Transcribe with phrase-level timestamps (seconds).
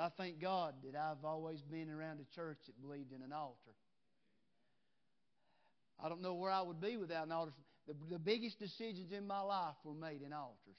[0.00, 3.74] I thank God that I've always been around a church that believed in an altar.
[6.02, 7.52] I don't know where I would be without an altar.
[7.86, 10.78] The, the biggest decisions in my life were made in altars.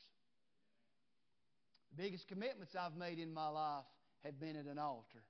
[1.92, 3.86] The biggest commitments I've made in my life
[4.23, 5.24] have been at an altar.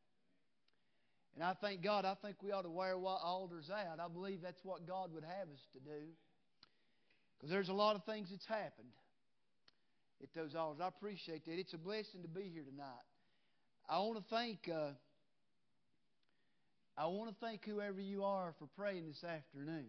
[1.36, 4.00] And I thank God, I think we ought to wear altars out.
[4.00, 6.12] I believe that's what God would have us to do.
[7.38, 8.94] Because there's a lot of things that's happened
[10.22, 10.82] at those altars.
[10.82, 11.58] I appreciate that.
[11.58, 13.11] It's a blessing to be here tonight.
[13.90, 14.92] I want to thank uh,
[16.98, 19.88] I want to thank whoever you are for praying this afternoon.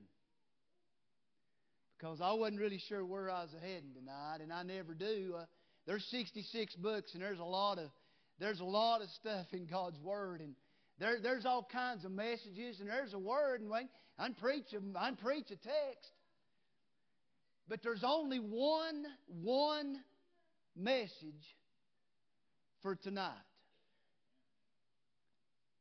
[1.98, 5.34] Because I wasn't really sure where I was heading tonight, and I never do.
[5.39, 5.45] Uh,
[5.87, 7.91] there's 66 books, and there's a lot of
[8.39, 10.55] there's a lot of stuff in God's Word, and
[10.98, 15.11] there, there's all kinds of messages, and there's a word, and I preach a, I
[15.12, 16.11] preach a text.
[17.69, 19.97] But there's only one, one
[20.77, 21.56] message
[22.83, 23.33] for tonight.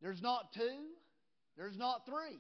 [0.02, 0.88] There's not two.
[1.58, 2.40] There's not three.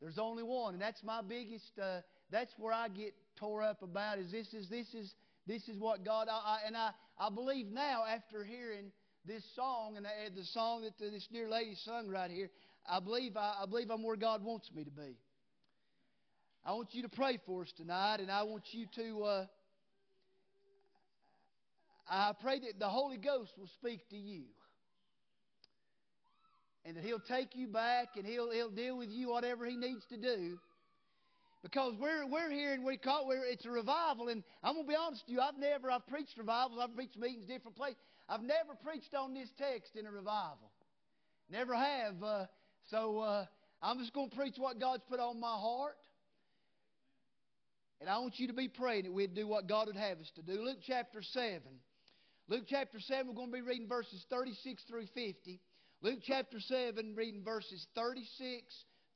[0.00, 1.70] There's only one, and that's my biggest.
[1.82, 4.18] Uh, that's where I get tore up about.
[4.18, 5.14] Is this is this is
[5.46, 6.28] this is what God.
[6.30, 8.92] I, I, and I I believe now after hearing
[9.26, 12.50] this song and the song that this dear lady sung right here,
[12.88, 15.16] I believe I, I believe I'm where God wants me to be.
[16.64, 19.22] I want you to pray for us tonight, and I want you to.
[19.22, 19.46] Uh,
[22.08, 24.44] I pray that the Holy Ghost will speak to you.
[26.86, 30.04] And that He'll take you back and He'll, he'll deal with you whatever He needs
[30.10, 30.58] to do.
[31.62, 34.28] Because we're, we're here and we call we're, it's a revival.
[34.28, 37.18] And I'm going to be honest with you, I've never, I've preached revivals, I've preached
[37.18, 37.98] meetings different places.
[38.28, 40.70] I've never preached on this text in a revival.
[41.50, 42.22] Never have.
[42.22, 42.46] Uh,
[42.90, 43.46] so uh,
[43.82, 45.96] I'm just going to preach what God's put on my heart.
[48.00, 50.30] And I want you to be praying that we'd do what God would have us
[50.36, 50.62] to do.
[50.62, 51.60] Luke chapter 7.
[52.48, 55.60] Luke chapter 7, we're going to be reading verses 36 through 50.
[56.06, 58.62] Luke chapter 7, reading verses 36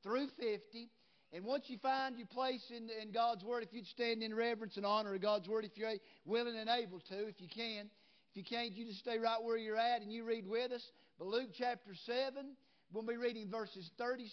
[0.03, 0.89] through 50.
[1.31, 4.75] And once you find your place in, in God's Word, if you'd stand in reverence
[4.75, 5.93] and honor of God's Word, if you're
[6.25, 7.89] willing and able to, if you can.
[8.31, 10.85] If you can't, you just stay right where you're at and you read with us.
[11.17, 12.57] But Luke chapter 7,
[12.91, 14.27] we'll be reading verses 36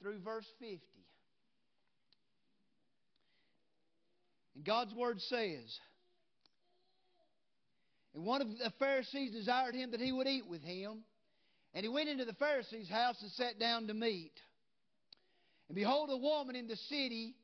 [0.00, 0.80] through verse 50.
[4.54, 5.78] And God's Word says,
[8.14, 11.04] And one of the Pharisees desired him that he would eat with him.
[11.74, 14.32] And he went into the Pharisee's house and sat down to meat.
[15.68, 17.34] And behold, a woman in the city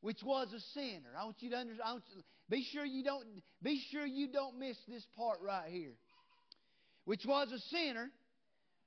[0.00, 1.10] which was a sinner.
[1.18, 2.00] I want you to understand.
[2.48, 3.24] be sure you don't
[3.60, 5.94] be sure you don't miss this part right here.
[7.04, 8.10] Which was a sinner,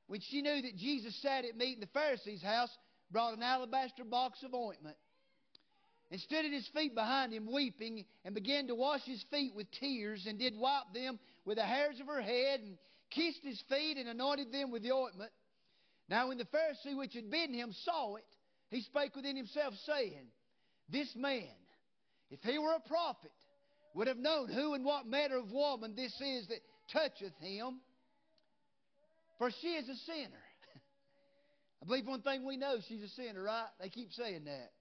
[0.07, 2.69] when she knew that Jesus sat at meat in the Pharisee's house,
[3.12, 4.96] brought an alabaster box of ointment
[6.12, 9.68] and stood at his feet behind him, weeping, and began to wash his feet with
[9.80, 12.78] tears, and did wipe them with the hairs of her head, and
[13.12, 15.31] kissed his feet, and anointed them with the ointment.
[16.09, 18.25] Now, when the Pharisee which had bidden him saw it,
[18.69, 20.25] he spake within himself, saying,
[20.90, 21.44] This man,
[22.31, 23.31] if he were a prophet,
[23.94, 26.59] would have known who and what manner of woman this is that
[26.92, 27.80] toucheth him,
[29.38, 30.44] for she is a sinner.
[31.84, 33.68] I believe one thing we know, she's a sinner, right?
[33.80, 34.72] They keep saying that.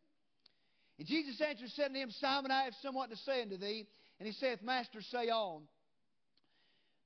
[0.98, 3.86] And Jesus answered, said unto him, Simon, I have somewhat to say unto thee.
[4.19, 5.62] And he saith, Master, say on.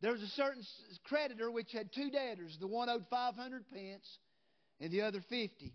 [0.00, 0.64] There was a certain
[1.04, 2.56] creditor which had two debtors.
[2.58, 4.18] The one owed five hundred pence,
[4.80, 5.74] and the other fifty.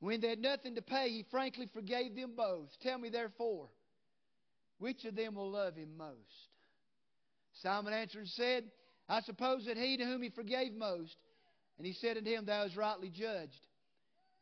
[0.00, 2.68] When they had nothing to pay, he frankly forgave them both.
[2.82, 3.68] Tell me, therefore,
[4.78, 6.16] which of them will love him most?
[7.62, 8.64] Simon answered and said,
[9.08, 11.14] I suppose that he to whom he forgave most.
[11.78, 13.66] And he said unto him, Thou hast rightly judged.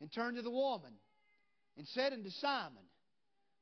[0.00, 0.92] And turned to the woman
[1.76, 2.84] and said unto Simon,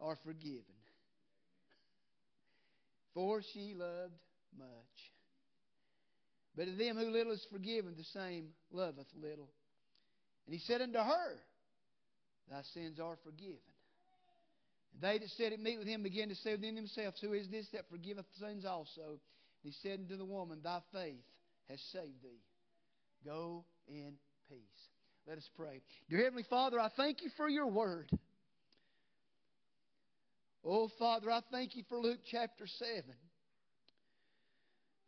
[0.00, 0.62] are forgiven.
[3.14, 4.14] For she loved
[4.58, 4.66] much.
[6.56, 9.48] But to them who little is forgiven, the same loveth little.
[10.46, 11.36] And he said unto her,
[12.50, 13.58] Thy sins are forgiven.
[14.92, 17.48] And they that sat at meat with him began to say within themselves, Who is
[17.48, 19.02] this that forgiveth sins also?
[19.02, 19.20] And
[19.62, 21.24] he said unto the woman, Thy faith
[21.68, 22.40] has saved thee.
[23.24, 24.14] Go in
[24.48, 24.58] peace.
[25.26, 25.82] Let us pray.
[26.08, 28.10] Dear Heavenly Father, I thank you for your word.
[30.68, 33.04] Oh, Father, I thank you for Luke chapter 7.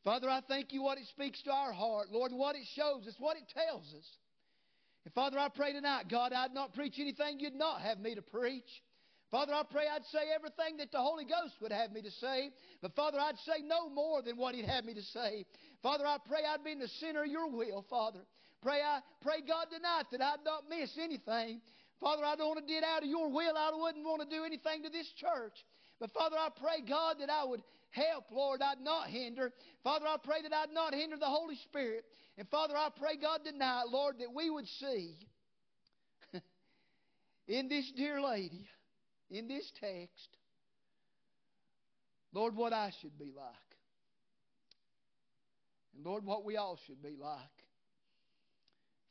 [0.05, 3.14] Father, I thank you what it speaks to our heart, Lord, what it shows us,
[3.19, 4.06] what it tells us.
[5.05, 8.22] And Father, I pray tonight, God, I'd not preach anything you'd not have me to
[8.22, 8.69] preach.
[9.32, 12.50] Father, I pray I'd say everything that the Holy Ghost would have me to say.
[12.81, 15.44] But Father, I'd say no more than what He'd have me to say.
[15.82, 18.20] Father, I pray I'd be in the center of your will, Father.
[18.62, 21.60] Pray I pray God tonight that I'd not miss anything.
[22.00, 23.56] Father, I don't want to get out of your will.
[23.56, 25.54] I wouldn't want to do anything to this church.
[25.98, 28.62] But Father, I pray, God, that I would help, Lord.
[28.62, 29.52] I'd not hinder.
[29.82, 32.04] Father, I pray that I'd not hinder the Holy Spirit.
[32.36, 35.16] And Father, I pray, God, tonight, Lord, that we would see
[37.48, 38.68] in this dear lady,
[39.28, 40.28] in this text,
[42.32, 43.54] Lord, what I should be like.
[45.96, 47.38] And Lord, what we all should be like.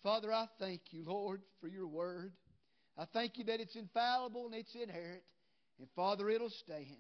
[0.04, 2.32] Father, I thank you, Lord, for your word.
[2.98, 5.24] I thank you that it's infallible and it's inherent.
[5.80, 6.98] And Father, it'll stand.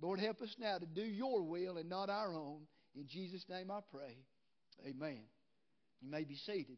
[0.00, 2.60] Lord, help us now to do your will and not our own.
[2.94, 4.16] In Jesus' name I pray.
[4.86, 5.20] Amen.
[6.00, 6.76] You may be seated.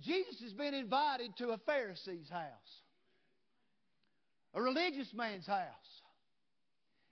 [0.00, 2.82] Jesus has been invited to a Pharisee's house,
[4.52, 6.02] a religious man's house.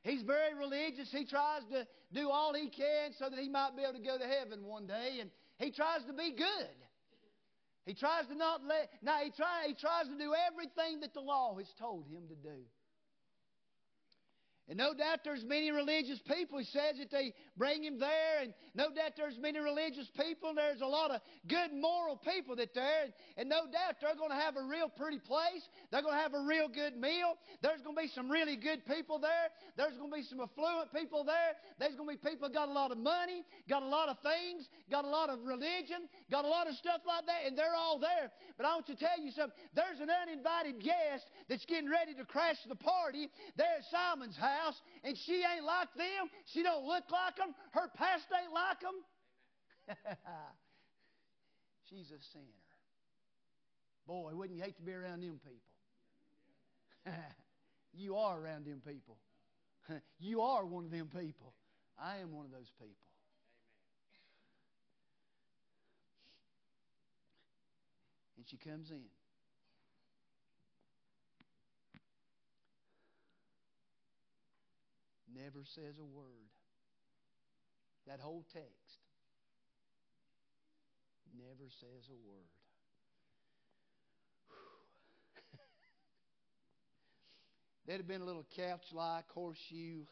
[0.03, 1.09] He's very religious.
[1.13, 4.19] He tries to do all he can so that he might be able to go
[4.19, 6.75] to heaven one day, and he tries to be good.
[7.85, 11.21] He tries to not let, now he, try, he tries to do everything that the
[11.21, 12.63] law has told him to do.
[14.69, 16.59] And no doubt there's many religious people.
[16.59, 20.55] He says that they bring him there, and no doubt there's many religious people.
[20.55, 24.31] There's a lot of good moral people that there, and, and no doubt they're going
[24.31, 25.67] to have a real pretty place.
[25.91, 27.35] They're going to have a real good meal.
[27.61, 29.51] There's going to be some really good people there.
[29.77, 31.59] There's going to be some affluent people there.
[31.81, 34.71] There's going to be people got a lot of money, got a lot of things,
[34.91, 37.99] got a lot of religion, got a lot of stuff like that, and they're all
[37.99, 38.31] there.
[38.57, 39.59] But I want to tell you something.
[39.75, 43.27] There's an uninvited guest that's getting ready to crash the party
[43.59, 46.31] there at Simon's house house and she ain't like them.
[46.53, 47.55] She don't look like them.
[47.73, 49.97] Her past ain't like them.
[51.91, 52.45] She's a sinner.
[54.07, 57.15] Boy, wouldn't you hate to be around them people?
[57.93, 59.17] you are around them people.
[60.19, 61.53] you are one of them people.
[61.99, 62.97] I am one of those people.
[68.37, 69.03] And she comes in.
[75.35, 76.51] Never says a word.
[78.07, 78.99] That whole text
[81.37, 82.51] never says a word.
[87.87, 90.05] There'd have been a little couch like horseshoe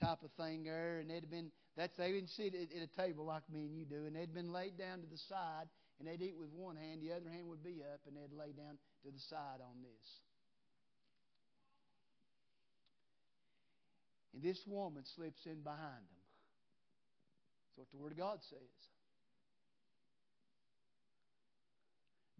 [0.00, 2.92] type of thing there, and they'd have been that's they didn't sit at, at a
[2.96, 5.68] table like me and you do, and they'd been laid down to the side,
[5.98, 8.52] and they'd eat with one hand, the other hand would be up, and they'd lay
[8.56, 10.06] down to the side on this.
[14.36, 16.22] And this woman slips in behind them.
[17.64, 18.58] That's what the Word of God says.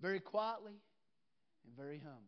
[0.02, 0.74] Very quietly
[1.64, 2.20] and very humbly.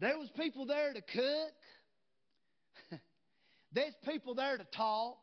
[0.00, 1.54] There was people there to cook.
[3.72, 5.18] There's people there to talk.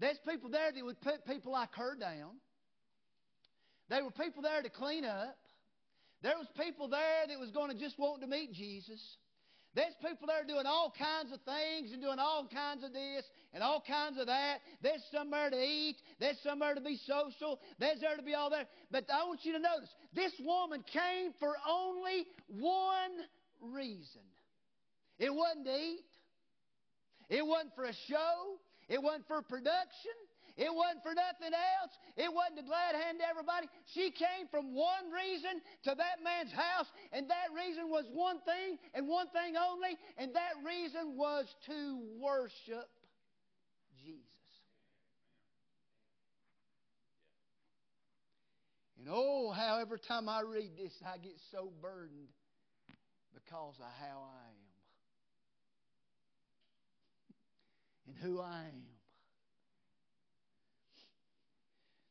[0.00, 2.32] There's people there that would put people like her down.
[3.88, 5.36] There were people there to clean up.
[6.24, 8.98] There was people there that was going to just want to meet Jesus.
[9.74, 13.62] There's people there doing all kinds of things and doing all kinds of this and
[13.62, 14.60] all kinds of that.
[14.80, 15.96] There's somewhere to eat.
[16.20, 17.60] There's somewhere to be social.
[17.78, 18.64] There's there to be all there.
[18.90, 24.22] But I want you to notice this woman came for only one reason.
[25.18, 26.08] It wasn't to eat.
[27.28, 28.56] It wasn't for a show.
[28.88, 30.16] It wasn't for production.
[30.56, 31.90] It wasn't for nothing else.
[32.16, 33.66] It wasn't to glad hand to everybody.
[33.86, 38.78] She came from one reason to that man's house, and that reason was one thing
[38.94, 42.88] and one thing only, and that reason was to worship
[43.98, 44.22] Jesus.
[48.96, 52.30] And oh, how every time I read this, I get so burdened
[53.34, 54.46] because of how I
[58.06, 58.93] am and who I am.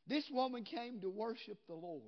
[0.06, 2.02] This woman came to worship the Lord.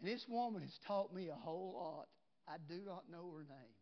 [0.00, 2.08] And this woman has taught me a whole lot.
[2.46, 3.74] I do not know her name.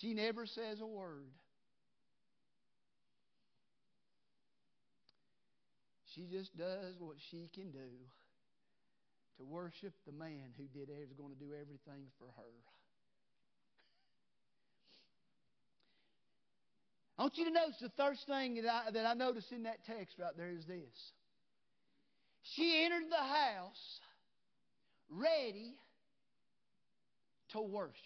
[0.00, 1.32] She never says a word.
[6.14, 7.90] She just does what she can do
[9.38, 12.75] to worship the man who did is going to do everything for her.
[17.18, 19.78] I want you to notice the first thing that I, that I notice in that
[19.86, 21.12] text right there is this.
[22.54, 24.00] She entered the house
[25.08, 25.74] ready
[27.52, 27.94] to worship.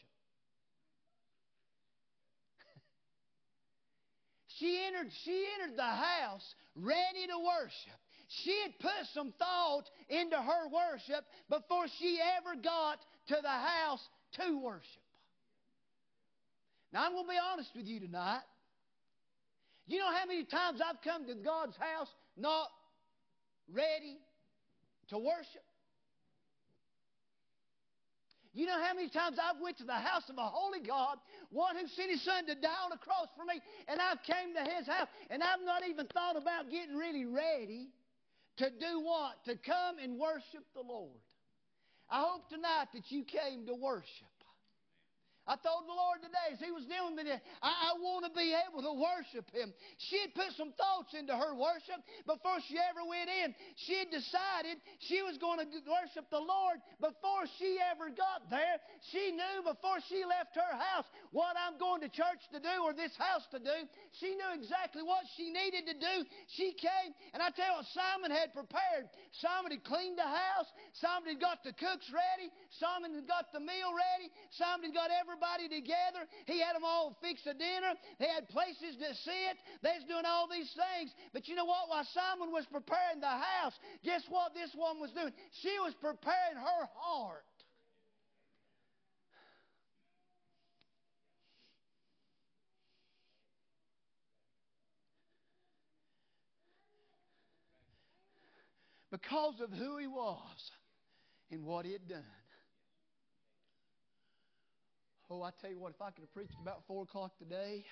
[4.59, 7.99] she entered, she entered the house ready to worship.
[8.45, 14.09] She had put some thought into her worship before she ever got to the house
[14.37, 15.02] to worship.
[16.93, 18.43] Now, I'm going to be honest with you tonight.
[19.91, 22.07] You know how many times I've come to God's house
[22.37, 22.69] not
[23.73, 24.19] ready
[25.09, 25.67] to worship?
[28.55, 31.19] You know how many times I've went to the house of a holy God,
[31.51, 34.55] one who sent his son to die on a cross for me, and I've came
[34.55, 37.89] to his house, and I've not even thought about getting really ready
[38.59, 39.45] to do what?
[39.47, 41.19] To come and worship the Lord.
[42.09, 44.30] I hope tonight that you came to worship.
[45.50, 48.30] I told the Lord today as He was dealing with me, I, I want to
[48.30, 49.75] be able to worship Him.
[49.99, 53.50] She had put some thoughts into her worship before she ever went in.
[53.83, 54.78] She had decided
[55.11, 58.78] she was going to worship the Lord before she ever got there.
[59.11, 62.95] She knew before she left her house what I'm going to church to do or
[62.95, 63.75] this house to do.
[64.23, 66.14] She knew exactly what she needed to do.
[66.54, 69.11] She came, and I tell you Simon had prepared.
[69.42, 70.71] Simon had cleaned the house.
[71.02, 72.54] Simon had got the cooks ready.
[72.78, 74.30] Simon had got the meal ready.
[74.54, 76.29] Simon had got everybody everybody together.
[76.47, 77.97] He had them all fix a dinner.
[78.19, 79.57] They had places to sit.
[79.83, 81.11] They was doing all these things.
[81.33, 81.89] But you know what?
[81.89, 83.73] While Simon was preparing the house,
[84.05, 85.33] guess what this woman was doing?
[85.63, 87.45] She was preparing her heart.
[99.11, 100.71] because of who he was
[101.51, 102.40] and what he had done.
[105.33, 107.85] Oh, I tell you what, if I could have preached about 4 o'clock today,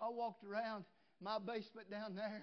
[0.00, 0.84] I walked around
[1.20, 2.42] my basement down there.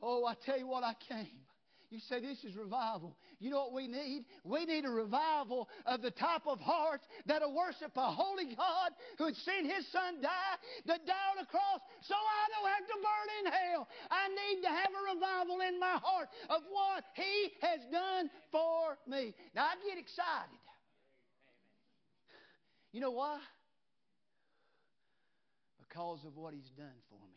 [0.00, 1.42] Oh, I tell you what, I came.
[1.90, 3.16] You say this is revival.
[3.38, 4.26] You know what we need?
[4.44, 9.26] We need a revival of the type of heart that'll worship a holy God who
[9.26, 12.98] had seen his son die, to die on the cross, so I don't have to
[13.02, 13.88] burn in hell.
[14.10, 18.98] I need to have a revival in my heart of what he has done for
[19.06, 19.34] me.
[19.54, 20.58] Now I get excited.
[22.96, 23.36] You know why?
[25.86, 27.34] Because of what He's done for me.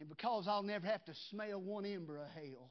[0.00, 2.70] And because I'll never have to smell one ember of hell.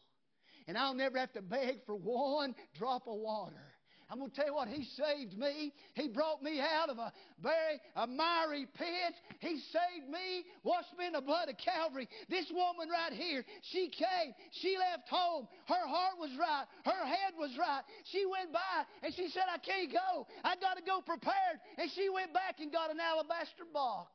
[0.67, 3.71] And I'll never have to beg for one drop of water.
[4.09, 5.73] I'm going to tell you what, He saved me.
[5.93, 7.11] He brought me out of a
[7.43, 9.13] very a miry pit.
[9.39, 12.07] He saved me, washed me in the blood of Calvary.
[12.29, 14.31] This woman right here, she came.
[14.51, 15.47] She left home.
[15.67, 16.65] Her heart was right.
[16.85, 17.83] Her head was right.
[18.11, 20.27] She went by and she said, I can't go.
[20.43, 21.59] I got to go prepared.
[21.77, 24.11] And she went back and got an alabaster box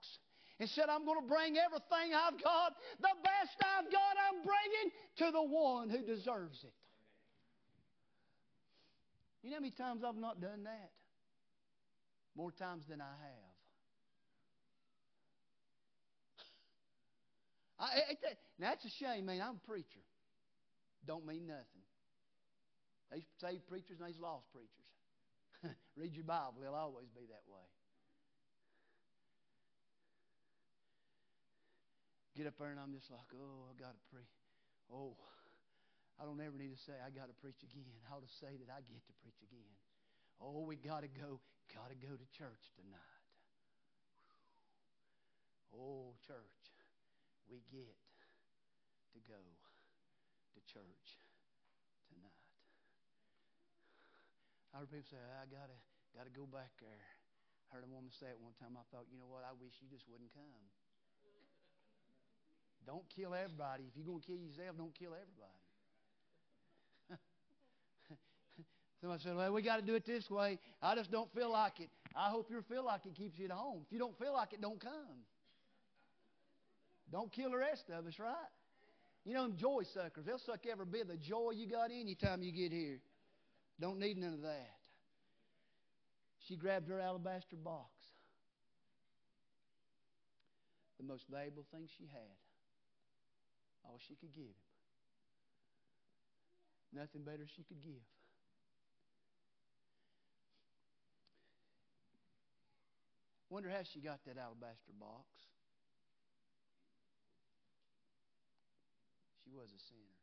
[0.58, 4.88] and said, I'm going to bring everything I've got, the best I've got, I'm bringing
[5.18, 6.72] to the one who deserves it.
[9.42, 10.90] You know how many times I've not done that?
[12.36, 13.52] More times than I have.
[17.78, 17.88] I,
[18.60, 19.42] that's a shame, man.
[19.42, 20.06] I'm a preacher.
[21.04, 21.82] Don't mean nothing.
[23.12, 25.76] These saved preachers and these lost preachers.
[25.96, 27.66] Read your Bible, they'll always be that way.
[32.36, 34.24] Get up there and I'm just like, oh, I got to pray.
[34.88, 35.16] Oh,
[36.22, 37.98] I don't ever need to say I got to preach again.
[38.06, 39.74] I ought to say that I get to preach again.
[40.38, 41.42] Oh, we got to go,
[41.74, 43.26] got to go to church tonight.
[45.74, 46.62] Oh, church,
[47.50, 51.18] we get to go to church
[52.06, 52.38] tonight.
[54.70, 55.74] I heard people say, I gotta
[56.14, 57.02] gotta go back there.
[57.66, 58.78] I heard a woman say it one time.
[58.78, 60.70] I thought, you know what, I wish you just wouldn't come.
[62.86, 63.90] Don't kill everybody.
[63.90, 65.61] If you're gonna kill yourself, don't kill everybody.
[69.02, 70.60] Somebody said, Well, we got to do it this way.
[70.80, 71.90] I just don't feel like it.
[72.14, 73.80] I hope you feel like it keeps you at home.
[73.84, 75.26] If you don't feel like it, don't come.
[77.10, 78.32] Don't kill the rest of us, right?
[79.24, 82.42] You know, them joy suckers, they'll suck every bit of the joy you got anytime
[82.42, 83.00] you get here.
[83.80, 84.70] Don't need none of that.
[86.46, 87.90] She grabbed her alabaster box,
[90.98, 92.36] the most valuable thing she had,
[93.84, 94.62] all she could give him.
[96.94, 98.02] Nothing better she could give.
[103.52, 105.28] Wonder how she got that alabaster box.
[109.44, 110.16] She was a sinner.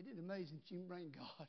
[0.00, 1.46] Isn't it amazing you can bring God?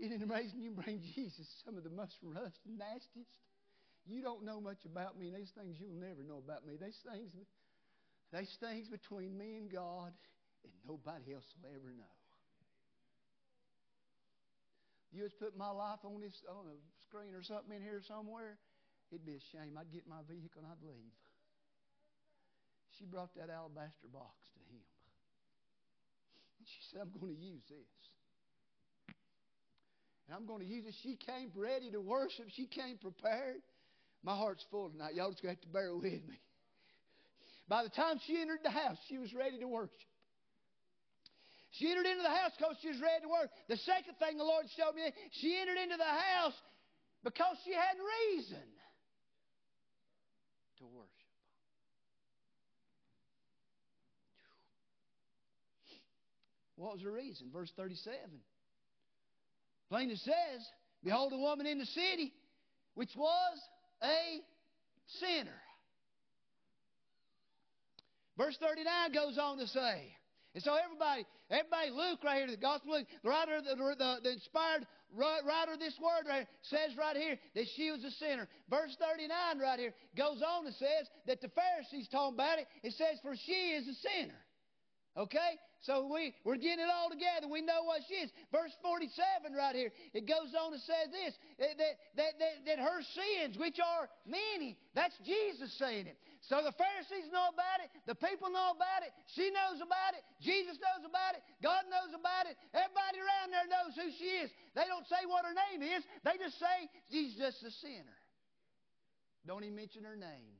[0.00, 3.28] Isn't it amazing you bring Jesus some of the most rough and nastiest?
[4.06, 6.78] You don't know much about me, and these things you'll never know about me.
[6.80, 7.28] These things,
[8.32, 10.14] these things between me and God,
[10.64, 12.17] and nobody else will ever know.
[15.12, 16.76] You just put my life on this on a
[17.08, 18.58] screen or something in here somewhere,
[19.10, 19.78] it'd be a shame.
[19.80, 21.16] I'd get my vehicle and I'd leave.
[22.98, 24.84] She brought that alabaster box to him.
[26.58, 27.98] And she said, I'm going to use this.
[30.26, 30.94] And I'm going to use it.
[31.02, 32.46] She came ready to worship.
[32.54, 33.62] She came prepared.
[34.22, 35.14] My heart's full tonight.
[35.14, 36.40] Y'all just going to have to bear with me.
[37.68, 39.94] By the time she entered the house, she was ready to worship.
[41.72, 43.50] She entered into the house because she was ready to work.
[43.68, 46.56] The second thing the Lord showed me, she entered into the house
[47.24, 48.64] because she had reason
[50.78, 51.12] to worship.
[56.76, 57.50] What was the reason?
[57.52, 58.16] Verse 37.
[59.88, 60.64] Plainly says,
[61.02, 62.32] Behold, a woman in the city
[62.94, 63.58] which was
[64.02, 64.40] a
[65.20, 65.60] sinner.
[68.36, 70.17] Verse 39 goes on to say,
[70.54, 74.32] and so everybody, everybody, Luke right here, the Gospel Luke, the writer, the, the, the
[74.32, 78.48] inspired writer of this word right here, says right here that she was a sinner.
[78.70, 82.66] Verse 39 right here goes on and says that the Pharisees talking about it.
[82.82, 84.40] It says, for she is a sinner.
[85.16, 85.60] Okay?
[85.86, 87.46] So we, we're getting it all together.
[87.46, 88.30] We know what she is.
[88.50, 92.98] Verse 47 right here, it goes on to say this that, that, that, that her
[93.14, 96.18] sins, which are many, that's Jesus saying it.
[96.50, 100.22] So the Pharisees know about it, the people know about it, she knows about it,
[100.42, 104.50] Jesus knows about it, God knows about it, everybody around there knows who she is.
[104.74, 108.18] They don't say what her name is, they just say she's just a sinner.
[109.46, 110.57] Don't even mention her name.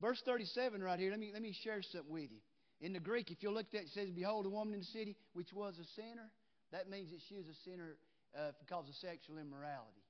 [0.00, 2.40] Verse 37 right here, let me, let me share something with you.
[2.80, 4.86] In the Greek, if you look at it, it says, Behold, a woman in the
[4.86, 6.30] city which was a sinner.
[6.72, 7.96] That means that she is a sinner
[8.36, 10.04] uh, because of sexual immorality.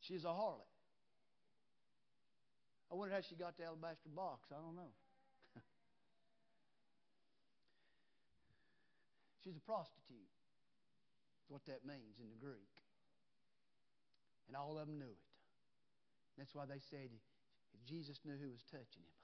[0.00, 0.64] She's a harlot.
[2.90, 4.48] I wonder how she got the alabaster box.
[4.50, 4.90] I don't know.
[9.44, 10.24] She's a prostitute.
[11.36, 12.72] That's what that means in the Greek.
[14.48, 15.27] And all of them knew it.
[16.38, 17.10] That's why they said
[17.88, 19.18] Jesus knew who was touching him.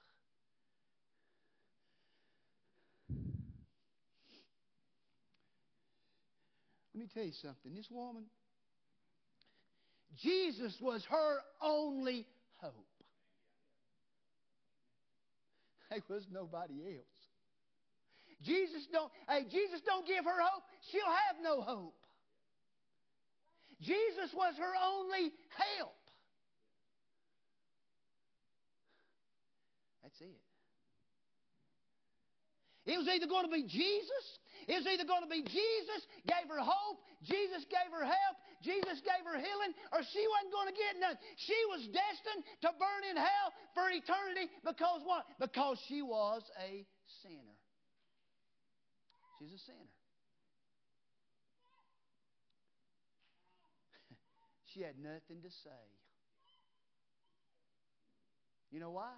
[6.93, 7.73] Let me tell you something.
[7.75, 8.23] This woman,
[10.21, 12.25] Jesus was her only
[12.57, 12.73] hope.
[15.89, 17.05] There was nobody else.
[18.43, 21.95] Jesus don't, hey, Jesus don't give her hope, she'll have no hope.
[23.81, 25.31] Jesus was her only
[25.77, 25.95] help.
[30.15, 30.39] That's it.
[32.85, 34.25] It was either going to be Jesus,
[34.69, 39.01] it was either going to be Jesus gave her hope, Jesus gave her help, Jesus
[39.01, 41.17] gave her healing, or she wasn't going to get none.
[41.35, 45.25] She was destined to burn in hell for eternity because what?
[45.41, 46.85] Because she was a
[47.25, 47.57] sinner.
[49.41, 49.89] She's a sinner.
[54.71, 55.83] she had nothing to say.
[58.69, 59.09] You know why?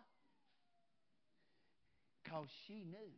[2.27, 3.15] Because she knew.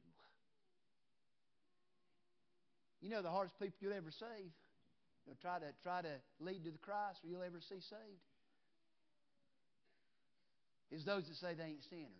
[3.01, 4.51] You know the hardest people you'll ever save?
[5.25, 8.21] You'll try to try to lead to the Christ or you'll ever see saved.
[10.91, 12.05] Is those that say they ain't sinners.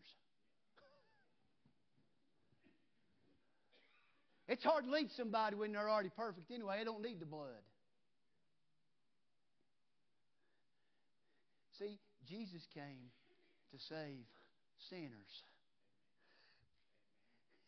[4.47, 6.78] It's hard to lead somebody when they're already perfect anyway.
[6.80, 7.62] They don't need the blood.
[11.78, 13.12] See, Jesus came
[13.71, 14.25] to save
[14.89, 15.43] sinners.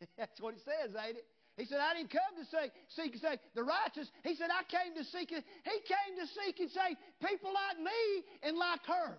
[0.17, 1.25] That's what it says, ain't it?
[1.57, 4.07] He said, I didn't come to say, seek and save the righteous.
[4.23, 5.43] He said, I came to seek it.
[5.63, 9.17] He came to seek and save people like me and like her.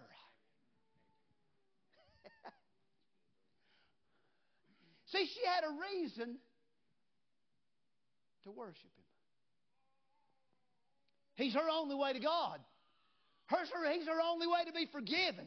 [5.12, 6.38] See, she had a reason
[8.44, 9.04] to worship Him.
[11.34, 12.60] He's her only way to God.
[13.46, 13.58] Her,
[13.92, 15.46] he's her only way to be forgiven.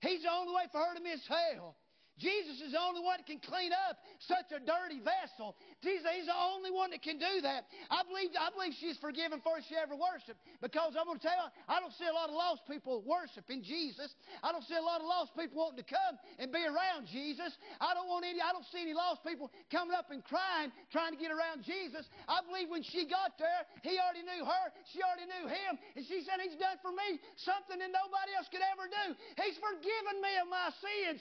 [0.00, 1.76] He's the only way for her to miss hell.
[2.18, 5.58] Jesus is the only one that can clean up such a dirty vessel.
[5.82, 7.66] Jesus, He's the only one that can do that.
[7.90, 10.38] I believe, I believe she's forgiven before she ever worshiped.
[10.62, 13.66] Because I'm going to tell you, I don't see a lot of lost people worshiping
[13.66, 14.14] Jesus.
[14.46, 17.50] I don't see a lot of lost people wanting to come and be around Jesus.
[17.82, 21.12] I don't want any, I don't see any lost people coming up and crying, trying
[21.12, 22.06] to get around Jesus.
[22.30, 26.06] I believe when she got there, he already knew her, she already knew him, and
[26.06, 29.18] she said, He's done for me something that nobody else could ever do.
[29.42, 31.20] He's forgiven me of my sins.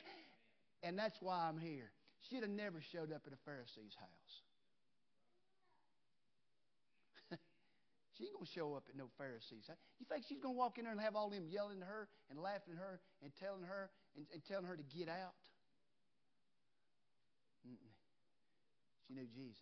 [0.83, 1.91] And that's why I'm here.
[2.29, 4.33] She'd have never showed up at a Pharisee's house.
[8.17, 9.65] She ain't going to show up at no Pharisees.
[9.67, 9.81] House.
[9.97, 12.07] You think she's going to walk in there and have all them yelling at her
[12.29, 15.33] and laughing at her and telling her and, and telling her to get out?
[17.65, 17.93] Mm-mm.
[19.07, 19.57] She knew Jesus.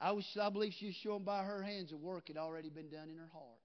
[0.00, 2.88] I, was, I believe she was showing by her hands that work had already been
[2.88, 3.63] done in her heart.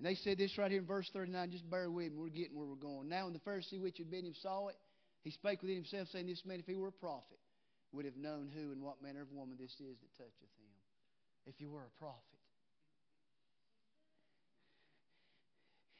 [0.00, 1.50] And they said this right here in verse 39.
[1.50, 2.18] Just bear with me.
[2.18, 3.10] We're getting where we're going.
[3.10, 4.76] Now, when the Pharisee which had been him saw it,
[5.20, 7.36] he spake within himself, saying, This man, if he were a prophet,
[7.92, 10.72] would have known who and what manner of woman this is that toucheth him.
[11.44, 12.16] If he were a prophet.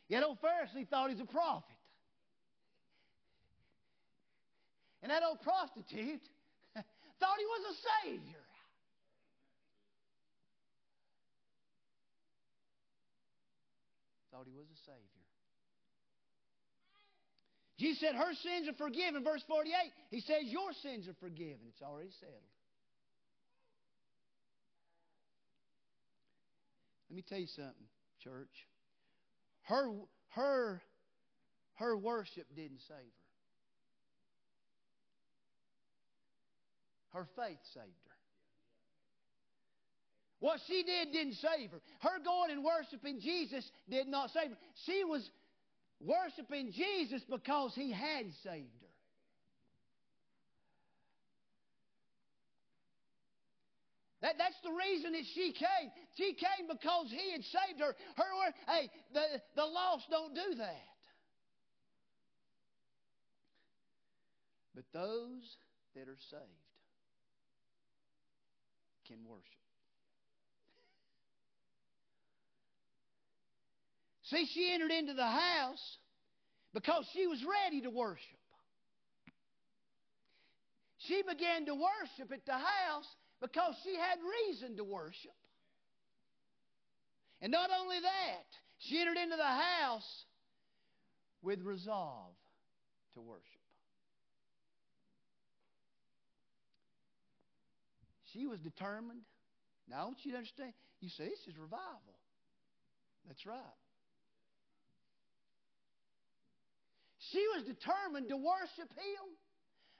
[0.09, 1.77] Yet old Pharisee thought he's a prophet.
[5.03, 6.25] And that old prostitute
[6.75, 8.40] thought he was a savior.
[14.41, 15.27] Thought he was a savior.
[17.79, 19.23] Jesus said, Her sins are forgiven.
[19.23, 19.71] Verse 48,
[20.11, 21.59] he says, Your sins are forgiven.
[21.69, 22.41] It's already settled.
[27.11, 27.85] Let me tell you something,
[28.25, 28.49] church.
[29.65, 29.91] Her,
[30.31, 30.81] her,
[31.75, 32.97] her worship didn't save
[37.13, 37.19] her.
[37.19, 38.10] Her faith saved her.
[40.41, 41.81] What she did didn't save her.
[42.01, 44.57] Her going and worshiping Jesus did not save her.
[44.87, 45.29] She was
[46.01, 48.91] worshiping Jesus because he had saved her.
[54.23, 55.91] That, that's the reason that she came.
[56.17, 57.95] She came because he had saved her.
[58.17, 59.23] Her, hey, the,
[59.57, 60.87] the lost don't do that.
[64.75, 65.57] But those
[65.95, 66.43] that are saved
[69.07, 69.60] can worship.
[74.31, 75.99] See, she entered into the house
[76.73, 78.39] because she was ready to worship.
[80.99, 83.07] She began to worship at the house
[83.41, 85.35] because she had reason to worship.
[87.43, 88.47] And not only that,
[88.79, 90.25] she entered into the house
[91.43, 92.35] with resolve
[93.15, 93.45] to worship.
[98.33, 99.23] She was determined.
[99.89, 100.73] Now, I want you to understand.
[101.01, 102.15] You say, this is revival.
[103.27, 103.80] That's right.
[107.33, 109.27] She was determined to worship Him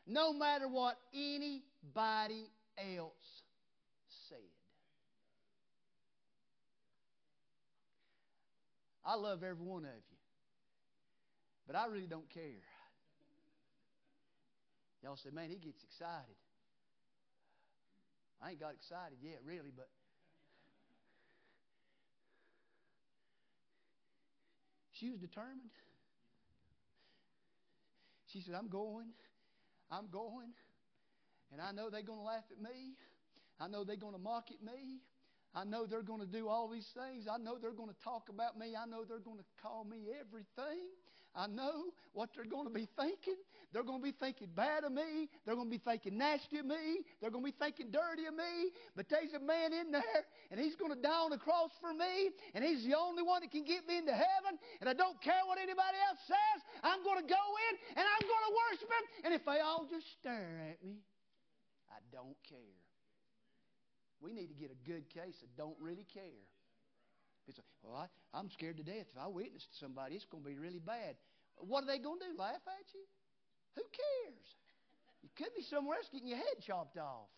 [0.07, 2.51] no matter what anybody
[2.97, 3.43] else
[4.29, 4.39] said.
[9.05, 10.19] I love every one of you,
[11.67, 12.63] but I really don't care.
[15.03, 16.37] Y'all say, man, he gets excited.
[18.43, 19.89] I ain't got excited yet, really, but
[24.93, 25.71] she was determined.
[28.33, 29.09] She said, I'm going.
[29.91, 30.53] I'm going.
[31.53, 32.95] And I know they're going to laugh at me.
[33.61, 35.01] I know they're going to mock at me.
[35.55, 37.27] I know they're going to do all these things.
[37.27, 38.75] I know they're going to talk about me.
[38.81, 40.87] I know they're going to call me everything.
[41.35, 43.39] I know what they're going to be thinking.
[43.73, 45.31] They're going to be thinking bad of me.
[45.47, 47.07] They're going to be thinking nasty of me.
[47.21, 48.75] They're going to be thinking dirty of me.
[48.97, 51.95] But there's a man in there, and he's going to die on the cross for
[51.95, 54.59] me, and he's the only one that can get me into heaven.
[54.81, 56.59] And I don't care what anybody else says.
[56.83, 59.05] I'm going to go in, and I'm going to worship him.
[59.25, 60.99] And if they all just stare at me,
[61.95, 62.75] I don't care.
[64.21, 66.43] We need to get a good case of don't really care.
[67.49, 69.07] It's like, well, I, I'm scared to death.
[69.11, 71.17] If I witness to somebody, it's going to be really bad.
[71.57, 72.39] What are they going to do?
[72.39, 73.05] Laugh at you?
[73.77, 74.47] Who cares?
[75.23, 77.29] You could be somewhere else getting your head chopped off.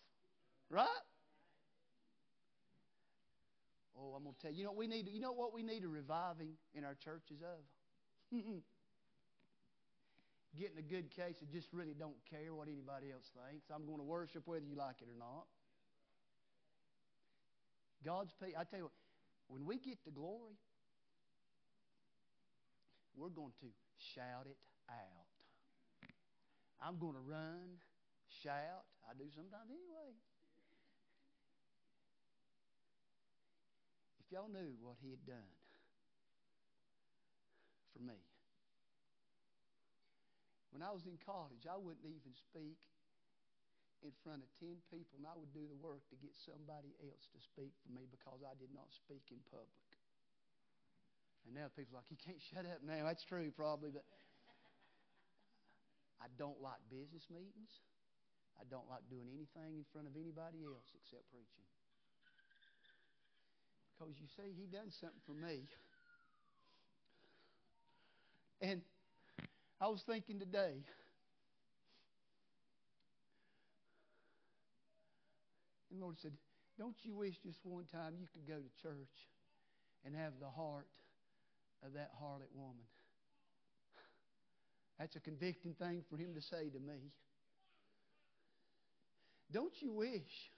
[0.69, 0.87] Right?
[3.97, 4.59] Oh, I'm going to tell you.
[4.59, 5.09] You know what we need?
[5.11, 7.61] You know what we need a reviving in our churches of?
[10.57, 13.65] Getting a good case of just really don't care what anybody else thinks.
[13.73, 15.45] I'm going to worship whether you like it or not.
[18.05, 18.59] God's people.
[18.59, 18.93] I tell you what,
[19.53, 20.57] when we get to glory,
[23.13, 23.69] we're going to
[24.01, 24.57] shout it
[24.89, 25.29] out.
[26.81, 27.77] I'm going to run,
[28.41, 28.81] shout.
[29.05, 30.17] I do sometimes anyway.
[34.25, 35.53] If y'all knew what he had done
[37.93, 38.17] for me.
[40.71, 42.81] When I was in college, I wouldn't even speak
[44.03, 47.25] in front of 10 people and I would do the work to get somebody else
[47.31, 49.89] to speak for me because I did not speak in public.
[51.47, 53.03] And now people are like, you can't shut up now.
[53.03, 54.07] That's true, probably, but
[56.23, 57.71] I don't like business meetings.
[58.55, 61.67] I don't like doing anything in front of anybody else except preaching.
[63.91, 65.67] Because you see, he done something for me.
[68.63, 68.79] And
[69.81, 70.79] I was thinking today,
[75.93, 76.31] And the Lord said,
[76.79, 79.29] Don't you wish just one time you could go to church
[80.03, 80.87] and have the heart
[81.85, 82.83] of that harlot woman?
[84.97, 87.11] That's a convicting thing for him to say to me.
[89.51, 90.49] Don't you wish?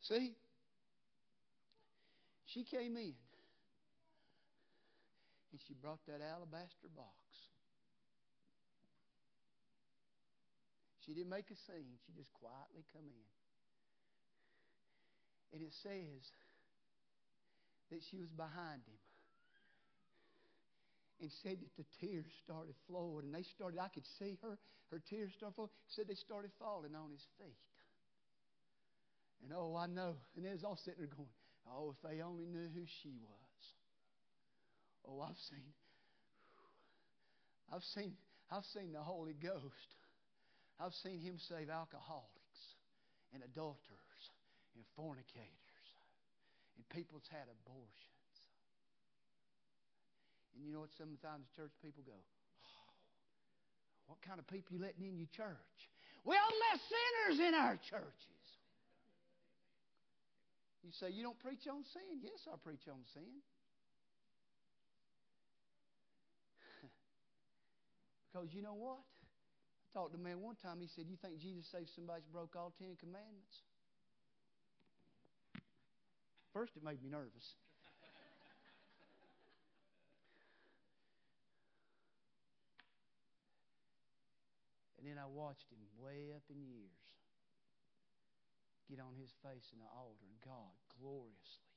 [0.00, 0.32] See,
[2.46, 3.14] she came in
[5.52, 7.27] and she brought that alabaster box.
[11.08, 11.96] She didn't make a scene.
[12.04, 13.28] She just quietly come in.
[15.56, 16.20] And it says
[17.88, 19.00] that she was behind him.
[21.24, 23.24] And said that the tears started flowing.
[23.24, 24.60] And they started, I could see her,
[24.92, 25.72] her tears started flowing.
[25.96, 27.56] Said they started falling on his feet.
[29.40, 30.12] And oh, I know.
[30.36, 31.32] And they was all sitting there going,
[31.72, 33.62] oh, if they only knew who she was.
[35.08, 35.72] Oh, I've seen,
[37.72, 38.12] I've seen,
[38.52, 39.96] I've seen the Holy Ghost
[40.78, 42.60] I've seen him save alcoholics
[43.34, 44.24] and adulterers
[44.78, 45.84] and fornicators
[46.78, 48.34] and people people's had abortions.
[50.54, 50.94] And you know what?
[50.94, 52.90] Sometimes church people go, oh,
[54.06, 55.78] what kind of people you letting in your church?
[56.22, 58.38] We all let sinners in our churches.
[60.86, 62.22] You say, you don't preach on sin?
[62.22, 63.42] Yes, I preach on sin.
[68.30, 69.02] because you know what?
[69.92, 70.80] Talked to a man one time.
[70.80, 73.62] He said, You think Jesus saved somebody who broke all Ten Commandments?
[76.52, 77.54] First, it made me nervous.
[84.98, 87.08] and then I watched him way up in years
[88.88, 91.68] get on his face in the altar and God gloriously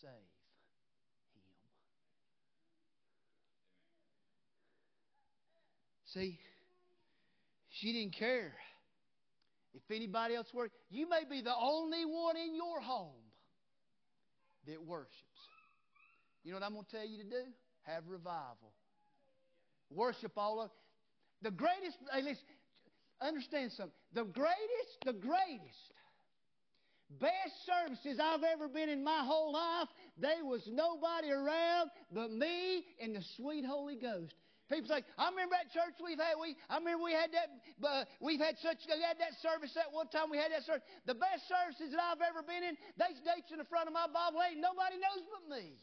[0.00, 0.38] save him.
[6.08, 6.40] See,
[7.80, 8.54] she didn't care
[9.74, 10.70] if anybody else were.
[10.90, 13.12] You may be the only one in your home
[14.66, 15.12] that worships.
[16.44, 17.44] You know what I'm going to tell you to do?
[17.82, 18.72] Have revival.
[19.90, 20.70] Worship all of
[21.42, 21.96] the greatest.
[22.12, 22.44] Hey, listen,
[23.20, 23.94] understand something.
[24.14, 25.92] The greatest, the greatest,
[27.20, 29.88] best services I've ever been in my whole life.
[30.18, 34.34] There was nobody around but me and the sweet Holy Ghost.
[34.68, 36.36] People say, I remember that church we've had.
[36.36, 37.48] We, I remember we had that.
[37.80, 38.84] Uh, we've had such.
[38.84, 40.28] We had that service that one time.
[40.28, 40.84] We had that service.
[41.08, 42.76] The best services that I've ever been in.
[43.00, 44.44] They dates in the front of my Bible.
[44.44, 45.80] Ain't nobody knows but me.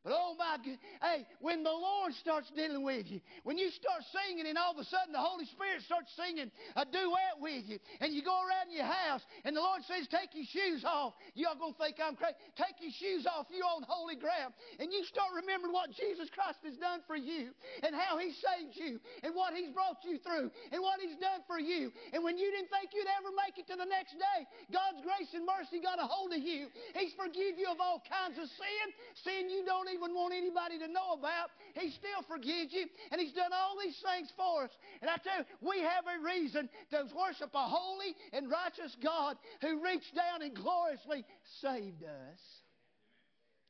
[0.00, 4.00] But oh my God, hey, when the Lord starts dealing with you, when you start
[4.16, 7.76] singing and all of a sudden the Holy Spirit starts singing a duet with you,
[8.00, 11.52] and you go around your house and the Lord says, Take your shoes off, y'all
[11.52, 12.40] gonna think I'm crazy.
[12.56, 14.56] Take your shoes off, you're on holy ground.
[14.80, 17.52] And you start remembering what Jesus Christ has done for you
[17.84, 21.44] and how He saved you and what He's brought you through and what He's done
[21.44, 21.92] for you.
[22.16, 24.40] And when you didn't think you'd ever make it to the next day,
[24.72, 26.72] God's grace and mercy got a hold of you.
[26.96, 28.86] He's forgive you of all kinds of sin,
[29.28, 31.50] sin you don't even want anybody to know about.
[31.74, 34.70] He still forgives you, and He's done all these things for us.
[35.00, 39.36] And I tell you, we have a reason to worship a holy and righteous God
[39.60, 41.24] who reached down and gloriously
[41.60, 42.40] saved us.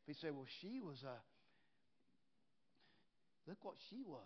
[0.07, 1.17] You say, well, she was a.
[3.49, 4.21] Look what she was.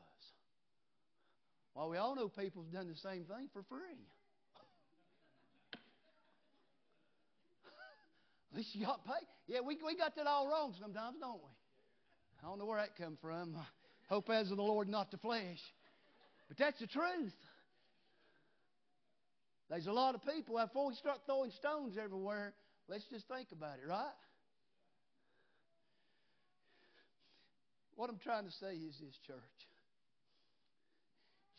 [1.75, 4.07] Well, we all know people have done the same thing for free.
[8.53, 9.27] At least you got paid.
[9.47, 11.51] Yeah, we, we got that all wrong sometimes, don't we?
[12.45, 13.57] I don't know where that come from.
[14.11, 15.61] Hope as of the Lord, not the flesh.
[16.49, 17.33] But that's the truth.
[19.71, 22.53] There's a lot of people, before we start throwing stones everywhere,
[22.87, 24.13] let's just think about it, right?
[27.97, 29.39] What I'm trying to say is this, church.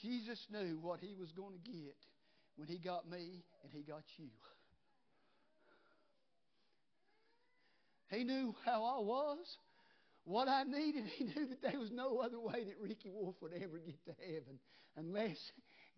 [0.01, 1.95] Jesus knew what he was going to get
[2.57, 4.27] when he got me and he got you.
[8.11, 9.57] He knew how I was
[10.25, 11.05] what I needed.
[11.17, 14.13] He knew that there was no other way that Ricky Wolfe would ever get to
[14.19, 14.59] heaven
[14.97, 15.37] unless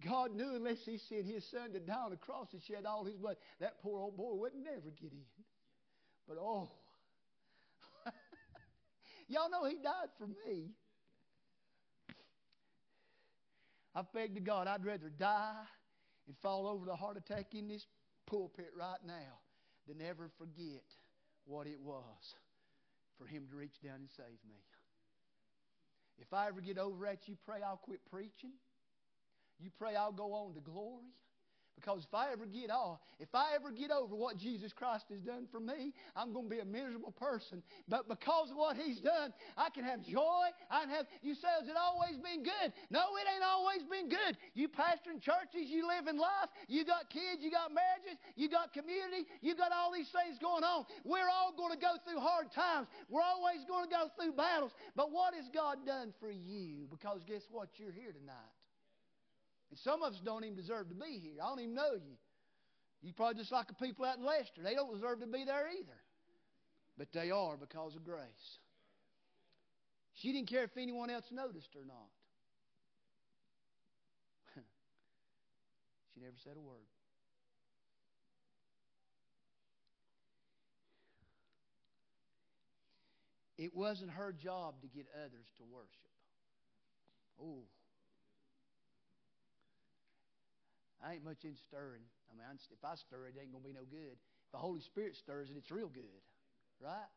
[0.06, 3.06] God knew, unless He sent His Son to die on the cross and shed all
[3.06, 5.26] His blood, that poor old boy would never get in.
[6.28, 6.70] But oh,
[9.28, 10.72] y'all know He died for me.
[13.96, 15.64] I've begged to God, I'd rather die
[16.28, 17.88] and fall over the heart attack in this
[18.28, 19.40] pulpit right now
[19.88, 20.84] than ever forget
[21.46, 22.36] what it was
[23.18, 24.62] for Him to reach down and save me.
[26.20, 28.54] If I ever get over at you, pray I'll quit preaching.
[29.60, 31.14] You pray I'll go on to glory.
[31.78, 35.22] Because if I ever get off, if I ever get over what Jesus Christ has
[35.22, 37.62] done for me, I'm going to be a miserable person.
[37.88, 40.50] But because of what He's done, I can have joy.
[40.72, 41.06] I can have.
[41.22, 42.74] You say, has it always been good?
[42.90, 44.42] No, it ain't always been good.
[44.56, 48.50] You pastor in churches, you live in life, you got kids, you got marriages, you
[48.50, 50.86] got community, you got all these things going on.
[51.06, 52.88] We're all going to go through hard times.
[53.08, 54.74] We're always going to go through battles.
[54.96, 56.90] But what has God done for you?
[56.90, 57.70] Because guess what?
[57.78, 58.57] You're here tonight.
[59.70, 61.42] And some of us don't even deserve to be here.
[61.44, 62.18] I don't even know you.
[63.02, 64.62] You probably just like the people out in Leicester.
[64.64, 66.00] They don't deserve to be there either.
[66.98, 68.60] But they are because of grace.
[70.16, 72.10] She didn't care if anyone else noticed or not.
[76.14, 76.88] she never said a word.
[83.58, 85.90] It wasn't her job to get others to worship.
[87.42, 87.64] Oh,
[91.04, 92.06] I ain't much in stirring.
[92.32, 94.18] I mean, if I stir it, it ain't going to be no good.
[94.18, 96.22] If the Holy Spirit stirs it, it's real good.
[96.82, 97.10] Right?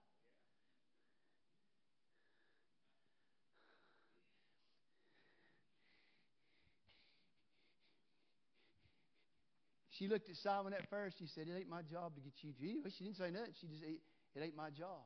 [10.01, 11.19] She looked at Simon at first.
[11.19, 12.97] She said, It ain't my job to get you Jesus.
[12.97, 13.53] She didn't say nothing.
[13.61, 14.01] She just, it,
[14.35, 15.05] it ain't my job.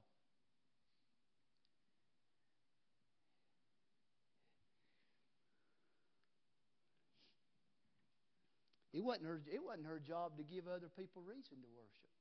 [8.95, 12.15] It wasn't her, it wasn't her job to give other people reason to worship.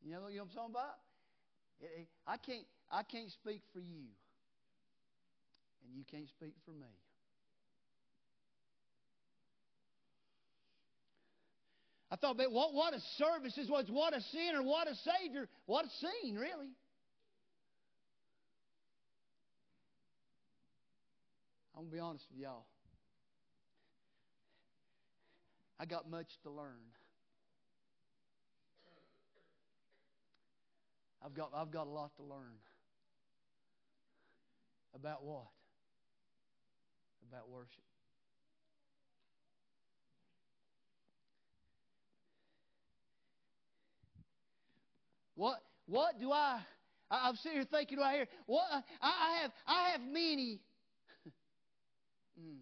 [0.00, 0.96] You know, you know what I'm talking about?
[2.26, 4.06] I can't I can't speak for you.
[5.82, 6.94] And you can't speak for me.
[12.12, 13.86] I thought, man, what, what a service this was.
[13.88, 14.62] What a sinner.
[14.62, 15.48] What a Savior.
[15.66, 16.70] What a scene, really.
[21.76, 22.66] I'm going to be honest with y'all.
[25.80, 26.76] I got much to learn.
[31.24, 32.52] I've got, I've got a lot to learn.
[34.94, 35.46] About what?
[37.30, 37.70] About worship.
[45.34, 46.60] What, what do I,
[47.10, 50.60] I'm sitting here thinking right here, what, I, I have, I have many,
[52.38, 52.58] mm,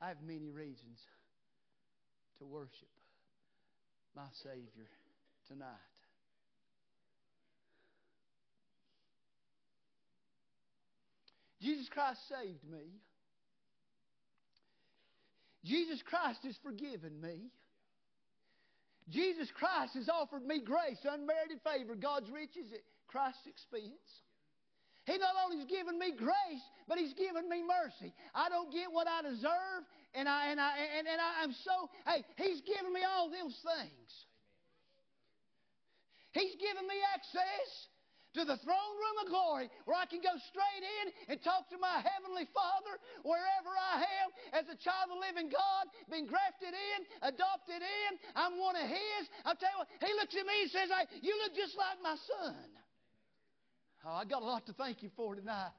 [0.00, 1.00] I have many reasons
[2.42, 2.90] to worship
[4.16, 4.90] my Savior
[5.46, 5.68] tonight.
[11.60, 12.98] Jesus Christ saved me.
[15.64, 17.52] Jesus Christ has forgiven me.
[19.08, 24.02] Jesus Christ has offered me grace, unmerited favor, God's riches at Christ's expense.
[25.04, 28.12] He not only has given me grace, but He's given me mercy.
[28.34, 31.90] I don't get what I deserve, and I and I and, and I, I'm so
[32.06, 34.10] hey, He's given me all those things.
[36.32, 37.68] He's given me access
[38.32, 41.76] to the throne room of glory where I can go straight in and talk to
[41.76, 46.72] my Heavenly Father wherever I am as a child of the living God, being grafted
[46.72, 48.10] in, adopted in.
[48.32, 49.28] I'm one of His.
[49.44, 52.00] I'll tell you what, He looks at me and says, hey, You look just like
[52.00, 52.64] my son.
[54.08, 55.76] Oh, I got a lot to thank you for tonight.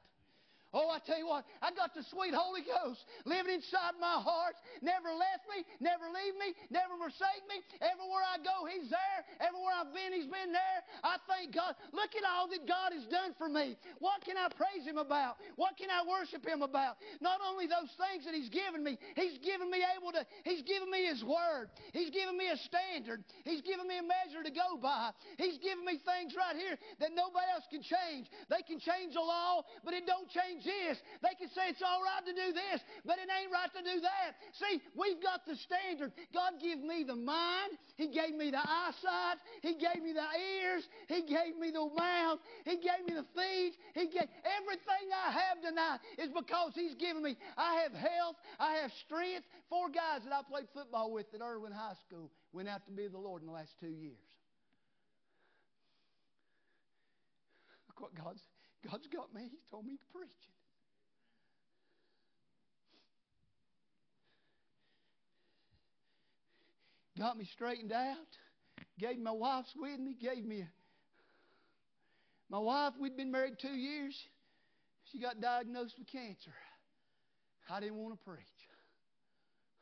[0.74, 4.58] Oh, I tell you what, I got the sweet Holy Ghost living inside my heart.
[4.82, 7.62] Never left me, never leave me, never forsake me.
[7.78, 9.20] Everywhere I go, He's there.
[9.38, 10.80] Everywhere I've been, He's been there.
[11.06, 11.78] I thank God.
[11.94, 13.78] Look at all that God has done for me.
[14.02, 15.38] What can I praise Him about?
[15.62, 16.98] What can I worship Him about?
[17.22, 20.90] Not only those things that He's given me, He's given me able to, He's given
[20.90, 21.70] me His Word.
[21.94, 23.22] He's given me a standard.
[23.46, 25.14] He's given me a measure to go by.
[25.38, 28.26] He's given me things right here that nobody else can change.
[28.50, 30.98] They can change the law, but it don't change this.
[31.22, 34.02] They can say it's all right to do this, but it ain't right to do
[34.02, 34.40] that.
[34.58, 36.12] See, we've got the standard.
[36.34, 37.78] God gave me the mind.
[37.96, 39.44] He gave me the eyesight.
[39.62, 40.84] He gave me the ears.
[41.08, 42.40] He gave me the mouth.
[42.66, 43.76] He gave me the feet.
[43.94, 47.38] He gave everything I have tonight is because He's given me.
[47.58, 48.38] I have health.
[48.60, 49.46] I have strength.
[49.70, 53.08] Four guys that I played football with at Irwin High School went out to be
[53.08, 54.22] the Lord in the last two years.
[57.88, 58.42] Look what God's
[58.90, 59.48] God's got me.
[59.50, 60.53] He told me to preach
[67.18, 68.18] Got me straightened out.
[69.00, 70.16] Gave my wife's with me.
[70.20, 70.70] Gave me a,
[72.50, 72.94] my wife.
[73.00, 74.16] We'd been married two years.
[75.12, 76.54] She got diagnosed with cancer.
[77.70, 78.40] I didn't want to preach.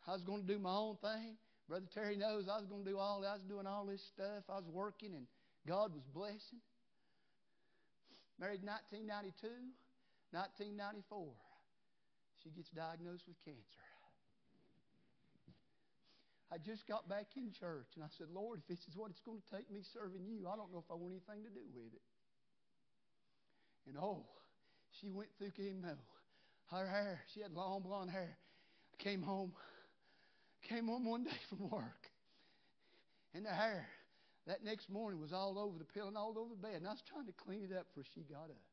[0.07, 1.35] I was going to do my own thing.
[1.69, 3.23] Brother Terry knows I was going to do all.
[3.25, 4.43] I was doing all this stuff.
[4.49, 5.25] I was working, and
[5.67, 6.59] God was blessing.
[8.39, 9.47] Married 1992,
[10.31, 11.31] 1994.
[12.43, 13.90] She gets diagnosed with cancer.
[16.51, 19.21] I just got back in church, and I said, Lord, if this is what it's
[19.23, 21.63] going to take me serving you, I don't know if I want anything to do
[21.73, 22.03] with it.
[23.87, 24.25] And oh,
[24.99, 25.95] she went through chemo.
[26.69, 28.37] Her hair, she had long blonde hair.
[28.99, 29.53] Came home,
[30.67, 32.11] came home one day from work,
[33.33, 33.87] and the hair
[34.45, 36.75] that next morning was all over the pillow and all over the bed.
[36.83, 38.67] And I was trying to clean it up before she got up.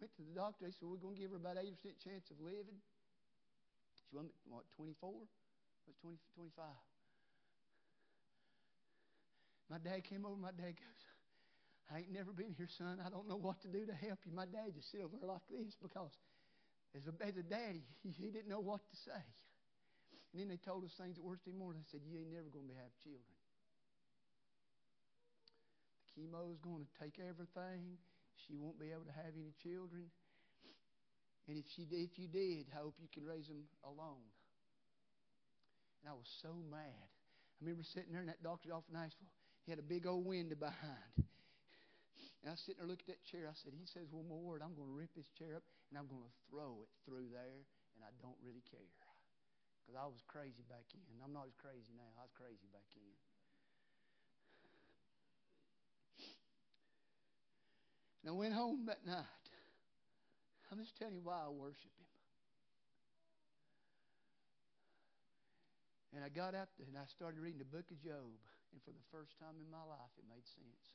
[0.00, 0.66] Went to the doctor.
[0.66, 1.72] They said, We're going to give her about 80%
[2.04, 2.78] chance of living.
[4.14, 5.10] What, 24?
[5.10, 6.64] Was 20, 25.
[9.68, 10.36] My dad came over.
[10.38, 11.02] My dad goes,
[11.90, 13.02] I ain't never been here, son.
[13.04, 14.32] I don't know what to do to help you.
[14.32, 16.14] My dad just sit over there like this because
[16.96, 19.24] as a, as a daddy, he, he didn't know what to say.
[20.32, 21.82] And then they told us things that Thursday morning.
[21.84, 23.34] They said, You ain't never going to have children.
[26.02, 27.98] The chemo is going to take everything.
[28.46, 30.10] She won't be able to have any children.
[31.48, 34.24] And if she if you did, I hope you can raise them alone.
[36.00, 37.08] And I was so mad.
[37.08, 39.32] I remember sitting there in that doctor's office in Nashville.
[39.64, 41.16] He had a big old window behind.
[41.16, 43.48] And I was sitting there looking at that chair.
[43.48, 44.60] I said, He says one more word.
[44.60, 47.62] I'm going to rip this chair up and I'm going to throw it through there,
[47.94, 48.82] and I don't really care.
[49.78, 51.06] Because I was crazy back in.
[51.22, 52.08] I'm not as crazy now.
[52.18, 53.14] I was crazy back in.
[58.24, 59.43] And I went home that night.
[60.74, 62.10] I'm just telling you why I worship Him.
[66.18, 68.26] And I got out and I started reading the book of Job.
[68.74, 70.86] And for the first time in my life, it made sense.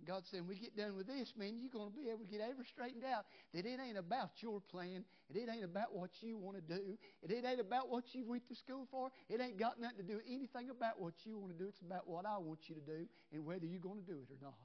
[0.00, 2.24] And God said, when we get done with this, man, you're going to be able
[2.24, 5.04] to get ever straightened out that it ain't about your plan.
[5.28, 6.96] And it ain't about what you want to do.
[7.20, 9.12] And it ain't about what you went to school for.
[9.28, 11.68] It ain't got nothing to do with anything about what you want to do.
[11.68, 14.32] It's about what I want you to do and whether you're going to do it
[14.32, 14.56] or not.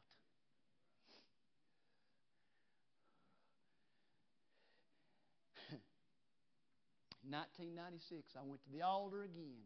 [7.18, 9.63] In 1996, I went to the altar again.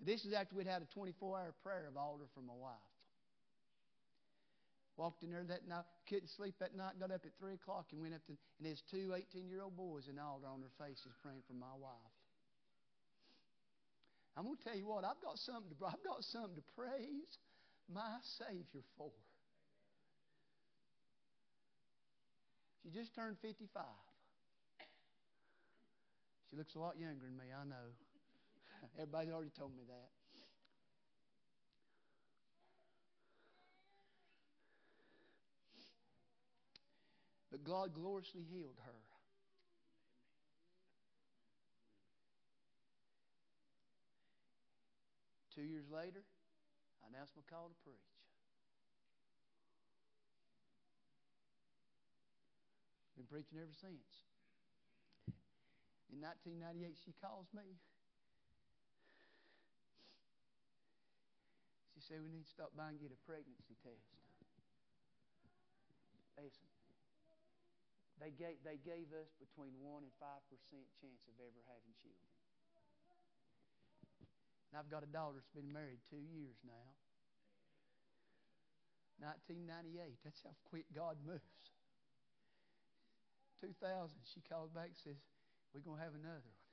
[0.00, 2.94] This is after we'd had a 24 hour prayer of altar from my wife.
[4.96, 8.00] Walked in there that night, couldn't sleep that night, got up at 3 o'clock and
[8.00, 11.10] went up to, and there's two 18 year old boys in altar on their faces
[11.22, 12.14] praying for my wife.
[14.36, 17.38] I'm going to tell you what, I've got something to, I've got something to praise
[17.92, 19.10] my Savior for.
[22.82, 23.82] She just turned 55.
[26.54, 27.90] She looks a lot younger than me, I know.
[28.94, 30.10] Everybody's already told me that.
[37.50, 39.02] But God gloriously healed her.
[45.56, 46.22] Two years later,
[47.02, 47.98] I announced my call to preach.
[53.16, 54.33] Been preaching ever since.
[56.14, 57.74] In 1998, she calls me.
[61.90, 64.14] She said, We need to stop by and get a pregnancy test.
[66.38, 66.70] Listen,
[68.22, 70.22] they gave, they gave us between 1% and 5%
[71.02, 72.30] chance of ever having children.
[74.70, 76.94] And I've got a daughter that's been married two years now.
[79.18, 80.22] 1998.
[80.22, 81.74] That's how quick God moves.
[83.58, 85.18] 2000, she called back and says,
[85.74, 86.64] We're going to have another one.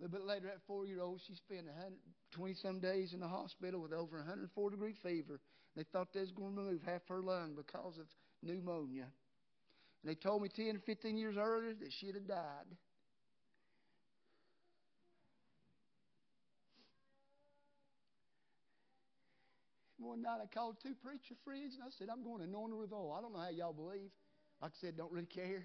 [0.00, 3.28] A little bit later, that four year old, she spent 120 some days in the
[3.28, 5.38] hospital with over 104 degree fever.
[5.76, 8.06] They thought they was going to remove half her lung because of
[8.42, 9.06] pneumonia.
[10.02, 12.66] And they told me 10 or 15 years earlier that she'd have died.
[20.02, 22.78] One night I called two preacher friends and I said, I'm going to anoint her
[22.78, 23.14] with oil.
[23.14, 24.10] I don't know how y'all believe.
[24.58, 25.62] Like I said, don't really care.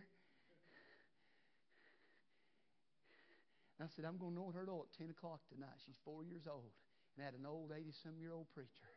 [3.77, 5.73] And I said, I'm going to anoint her at 10 o'clock tonight.
[5.85, 6.69] She's four years old.
[7.17, 8.93] And I had an old 80 some year old preacher.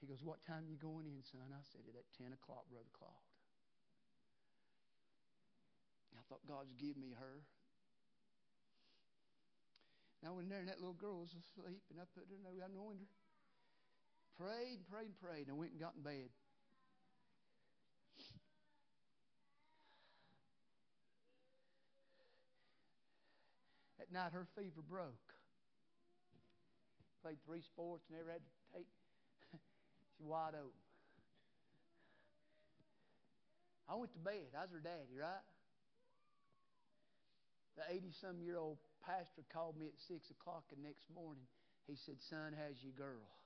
[0.00, 1.52] He goes, What time you going in, son?
[1.52, 3.12] I said, It At 10 o'clock, Brother Claude.
[6.16, 7.44] I thought God's give me her.
[10.20, 13.08] Now, when there and that little girl was asleep, and I put her, I anointed
[13.08, 13.29] her.
[14.40, 16.32] Prayed prayed prayed, and went and got in bed.
[24.00, 25.12] At night, her fever broke.
[27.22, 28.86] Played three sports, and never had to take
[30.16, 30.72] She's wide open.
[33.90, 34.56] I went to bed.
[34.56, 35.44] I was her daddy, right?
[37.76, 41.44] The 80 some year old pastor called me at 6 o'clock the next morning.
[41.86, 43.39] He said, Son, how's your girl?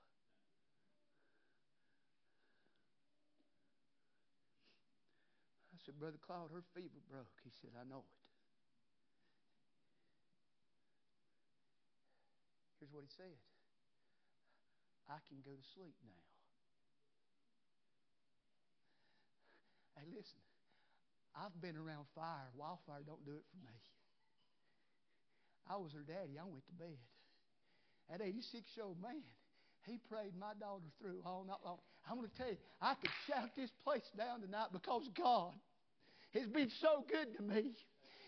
[5.85, 7.29] Said, Brother Claude, her fever broke.
[7.45, 8.17] He said, I know it.
[12.81, 13.37] Here's what he said
[15.09, 16.25] I can go to sleep now.
[20.01, 20.41] Hey, listen.
[21.35, 22.49] I've been around fire.
[22.55, 23.75] Wildfire don't do it for me.
[25.69, 26.39] I was her daddy.
[26.39, 26.99] I went to bed.
[28.11, 29.25] That 86 year old man,
[29.87, 31.81] he prayed my daughter through all night long.
[32.09, 35.57] I'm going to tell you, I could shout this place down tonight because God
[36.35, 37.73] has been so good to me.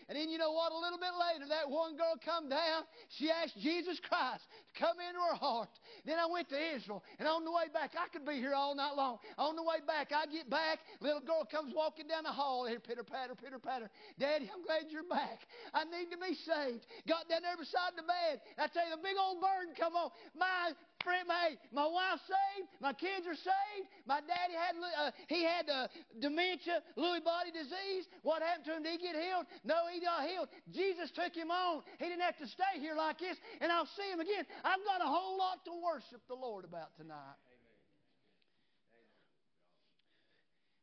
[0.07, 0.71] And then you know what?
[0.71, 2.87] A little bit later, that one girl come down.
[3.19, 5.67] She asked Jesus Christ to come into her heart.
[6.07, 7.03] Then I went to Israel.
[7.19, 9.19] And on the way back, I could be here all night long.
[9.37, 10.79] On the way back, I get back.
[11.03, 13.91] Little girl comes walking down the hall here, pitter patter, pitter patter.
[14.17, 15.43] Daddy, I'm glad you're back.
[15.75, 16.87] I need to be saved.
[17.03, 18.39] Got down there beside the bed.
[18.55, 20.15] I tell you, the big old burden come on.
[20.39, 20.71] My
[21.07, 25.71] friend, my, my wife's saved, my kids are saved, my daddy had, uh, he had
[25.71, 25.87] uh,
[26.19, 28.11] dementia, Lewy body disease.
[28.27, 28.83] What happened to him?
[28.83, 29.47] Did he get healed?
[29.63, 30.51] No, he got healed.
[30.67, 31.87] Jesus took him on.
[31.95, 34.43] He didn't have to stay here like this, and I'll see him again.
[34.67, 37.39] I've got a whole lot to worship the Lord about tonight.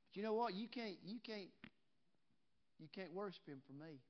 [0.08, 0.54] But you know what?
[0.54, 1.52] You can't, you can't,
[2.80, 4.00] you can't worship him for me.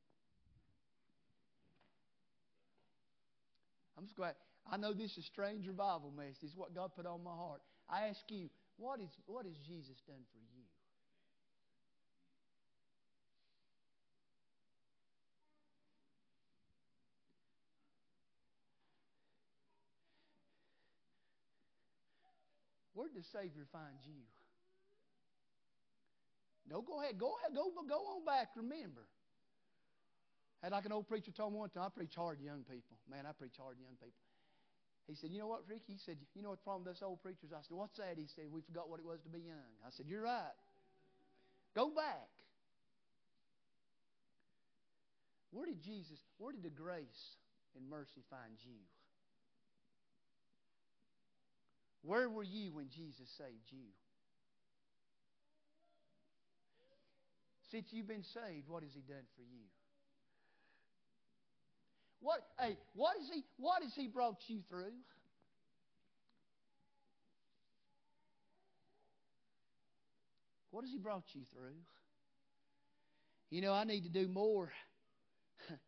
[3.98, 4.34] I'm just glad.
[4.70, 6.42] I know this is strange revival message.
[6.42, 7.60] It's what God put on my heart.
[7.88, 10.64] I ask you, what is what has Jesus done for you?
[22.94, 24.22] Where did the Savior find you?
[26.70, 27.18] No, go ahead.
[27.18, 27.54] Go ahead.
[27.54, 28.48] Go, go on back.
[28.56, 29.02] Remember.
[30.62, 32.96] Had like an old preacher told me one time, I preach hard to young people.
[33.10, 34.16] Man, I preach hard to young people.
[35.07, 35.92] He said, You know what, Ricky?
[35.94, 37.52] He said, You know what the problem with us old preachers?
[37.52, 38.16] I said, What's that?
[38.16, 39.72] He said, We forgot what it was to be young.
[39.84, 40.57] I said, You're right.
[41.74, 42.30] Go back.
[45.50, 47.36] Where did Jesus, where did the grace
[47.76, 48.80] and mercy find you?
[52.02, 53.88] Where were you when Jesus saved you?
[57.70, 59.66] Since you've been saved, what has He done for you?
[62.25, 64.95] What, hey, what, is he, what has He brought you through?
[70.70, 71.75] What has He brought you through?
[73.51, 74.72] You know, I need to do more.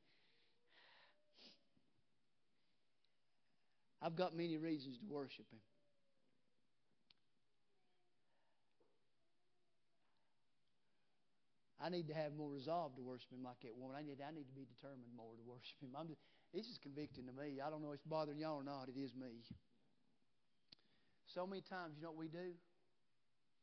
[4.03, 5.61] I've got many reasons to worship Him.
[11.77, 13.97] I need to have more resolve to worship Him like that woman.
[13.99, 15.93] I need, I need to be determined more to worship Him.
[15.93, 16.21] I'm just,
[16.55, 17.61] this is convicting to me.
[17.61, 18.89] I don't know if it's bothering y'all or not.
[18.89, 19.45] It is me.
[21.29, 22.57] So many times, you know what we do?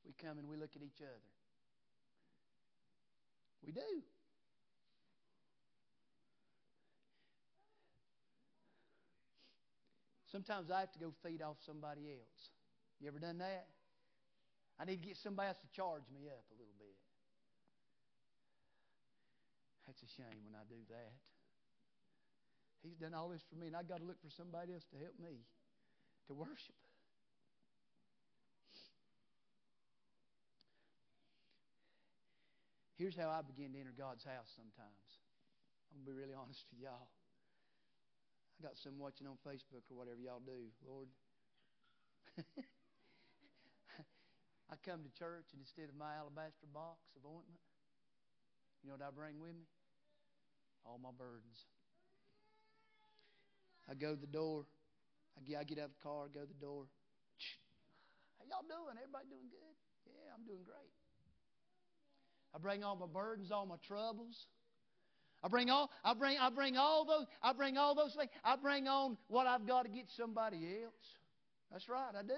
[0.06, 1.26] We come and we look at each other.
[3.66, 4.04] We do.
[10.34, 12.50] Sometimes I have to go feed off somebody else.
[13.00, 13.68] You ever done that?
[14.80, 16.98] I need to get somebody else to charge me up a little bit.
[19.86, 21.16] That's a shame when I do that.
[22.84, 25.00] He's done all this for me, and I've got to look for somebody else to
[25.00, 25.48] help me
[26.28, 26.76] to worship.
[33.00, 35.08] Here's how I begin to enter God's house sometimes.
[35.92, 37.10] I'm going to be really honest with y'all.
[38.60, 40.70] I got some watching on Facebook or whatever y'all do.
[40.86, 41.08] Lord.
[44.72, 47.62] I come to church, and instead of my alabaster box of ointment,
[48.82, 49.68] you know what I bring with me?
[50.86, 51.66] All my burdens.
[53.90, 54.66] I go to the door.
[55.38, 56.86] I get, I get out of the car, go to the door.
[58.38, 58.96] How y'all doing?
[59.02, 59.76] Everybody doing good?
[60.06, 60.94] Yeah, I'm doing great.
[62.54, 64.46] I bring all my burdens, all my troubles.
[65.44, 68.30] I bring all I bring I bring all those I bring all those things.
[68.44, 70.94] I bring on what I've got to get somebody else.
[71.72, 72.34] That's right, I do.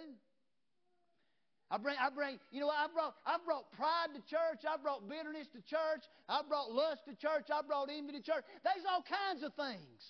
[1.72, 4.61] I bring, I bring, you know, I brought, I brought pride to church.
[4.70, 6.03] I brought bitterness to church.
[6.30, 7.47] I brought lust to church.
[7.51, 8.43] I brought envy to church.
[8.63, 10.05] There's all kinds of things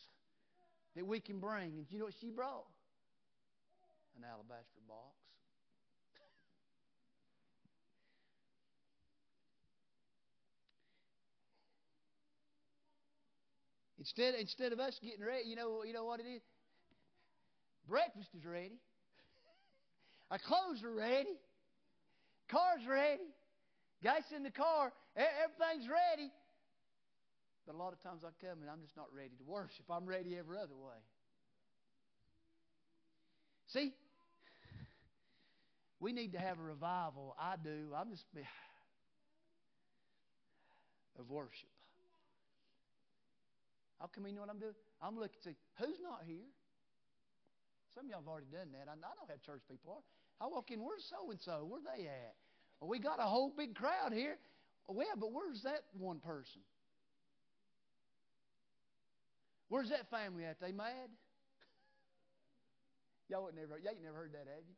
[0.95, 1.79] that we can bring.
[1.79, 2.65] And you know what she brought?
[4.17, 5.15] An alabaster box.
[13.99, 16.41] instead, instead of us getting ready, you know, you know what it is?
[17.87, 18.81] Breakfast is ready.
[20.31, 21.39] Our clothes are ready.
[22.49, 23.23] Car's ready.
[24.03, 24.93] Guys in the car.
[25.15, 26.31] Everything's ready.
[27.65, 29.85] But a lot of times I come and I'm just not ready to worship.
[29.89, 31.01] I'm ready every other way.
[33.67, 33.93] See,
[35.99, 37.35] we need to have a revival.
[37.39, 37.89] I do.
[37.97, 38.25] I'm just.
[41.19, 41.69] of worship.
[43.99, 44.75] How come you know what I'm doing?
[45.01, 46.45] I'm looking to see who's not here.
[47.95, 48.91] Some of y'all have already done that.
[48.91, 50.05] I know how church people are.
[50.41, 51.65] I walk in, where's so and so?
[51.67, 52.35] Where they at?
[52.79, 54.37] Well, we got a whole big crowd here.
[54.87, 56.61] Well, yeah, but where's that one person?
[59.69, 60.59] Where's that family at?
[60.59, 60.91] They mad?
[63.29, 64.75] y'all would never, y'all ain't never heard that, have you?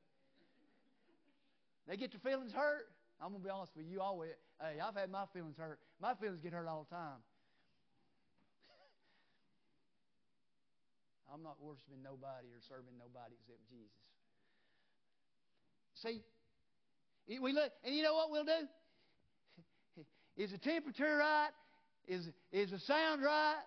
[1.88, 2.88] They get their feelings hurt.
[3.20, 4.00] I'm gonna be honest with you.
[4.00, 4.30] Always,
[4.62, 5.80] hey, I've had my feelings hurt.
[6.00, 7.18] My feelings get hurt all the time.
[11.34, 14.07] I'm not worshiping nobody or serving nobody except Jesus.
[16.02, 16.22] See,
[17.28, 18.68] we look, and you know what we'll do?
[20.38, 21.50] Is the temperature right?
[22.08, 23.62] Is is the sound right?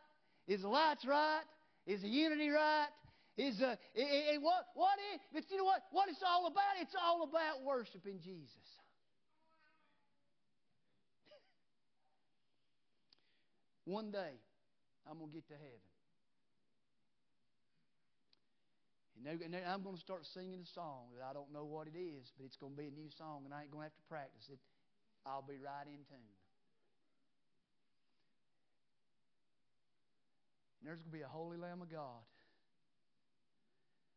[0.49, 1.43] Is the lights right?
[1.87, 2.89] Is the unity right?
[3.37, 5.21] Is the it, it, what what is?
[5.33, 5.83] But you know what?
[5.91, 6.77] What it's all about?
[6.81, 8.49] It's all about worshiping Jesus.
[13.85, 14.41] One day,
[15.07, 15.81] I'm gonna get to heaven.
[19.21, 22.33] And I'm going to start singing a song that I don't know what it is,
[22.41, 24.09] but it's going to be a new song, and I ain't going to have to
[24.09, 24.57] practice it.
[25.29, 26.33] I'll be right in tune.
[30.81, 32.25] And there's going to be a holy Lamb of God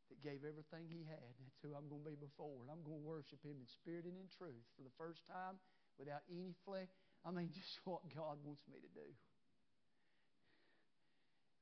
[0.07, 1.35] that gave everything he had.
[1.43, 2.63] That's who I'm going to be before.
[2.63, 5.59] And I'm going to worship him in spirit and in truth for the first time
[5.99, 6.87] without any flesh.
[7.27, 9.07] I mean, just what God wants me to do.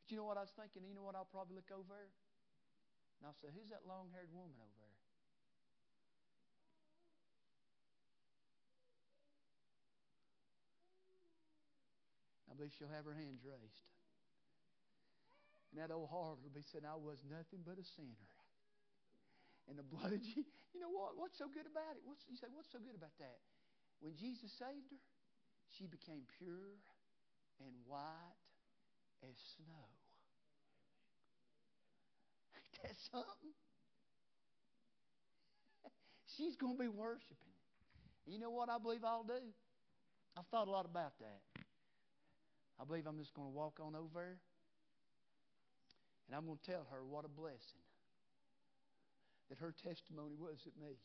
[0.05, 0.85] But you know what I was thinking?
[0.85, 2.13] You know what I'll probably look over?
[3.22, 4.97] And I'll say, Who's that long haired woman over there?
[12.49, 13.86] I believe she'll have her hands raised.
[15.69, 18.28] And that old heart will be saying, I was nothing but a sinner.
[19.69, 20.51] And the blood of Jesus.
[20.74, 21.15] You know what?
[21.15, 22.03] What's so good about it?
[22.03, 23.39] What's, you say, what's so good about that?
[24.01, 25.03] When Jesus saved her,
[25.78, 26.76] she became pure
[27.61, 28.41] and white
[29.24, 30.01] as snow.
[33.11, 33.53] Something.
[36.38, 37.55] She's going to be worshiping.
[38.25, 39.41] You know what I believe I'll do?
[40.38, 41.41] I've thought a lot about that.
[42.79, 44.38] I believe I'm just going to walk on over there
[46.27, 47.84] and I'm going to tell her what a blessing
[49.49, 50.95] that her testimony was at me.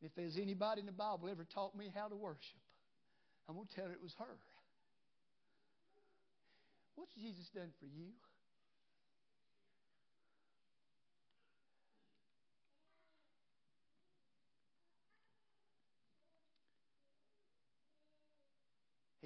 [0.00, 2.64] And if there's anybody in the Bible ever taught me how to worship,
[3.46, 4.40] I'm going to tell her it was her.
[6.96, 8.08] What's Jesus done for you?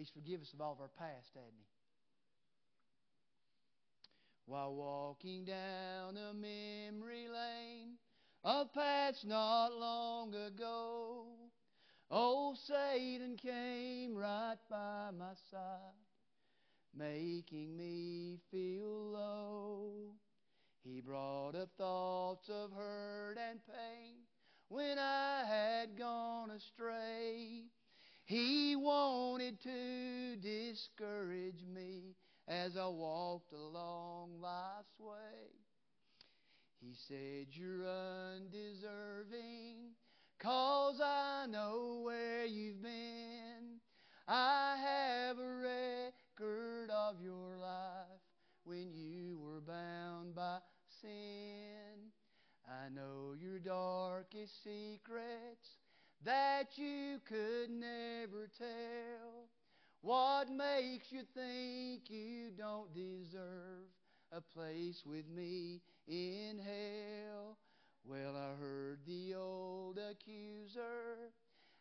[0.05, 1.65] He's forgiven us of all of our past, hasn't He?
[4.45, 7.95] While walking down a memory lane
[8.45, 11.25] of paths not long ago,
[12.11, 15.97] old Satan came right by my side,
[16.95, 20.13] making me feel low.
[20.83, 24.17] He brought up thoughts of hurt and pain
[24.69, 27.63] when I had gone astray.
[28.25, 32.17] He wanted to discourage me
[32.49, 35.53] as I walked along life's way.
[36.81, 39.93] He said, You're undeserving,
[40.39, 43.81] cause I know where you've been.
[44.27, 48.23] I have a record of your life
[48.65, 50.61] when you were bound by
[51.03, 52.11] sin.
[52.67, 55.77] I know your darkest secrets
[56.25, 59.49] that you could never tell.
[60.01, 63.89] What makes you think you don't deserve
[64.33, 67.57] a place with me in hell?
[68.07, 71.31] Well, I heard the old accuser,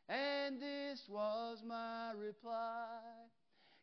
[0.08, 3.02] and this was my reply.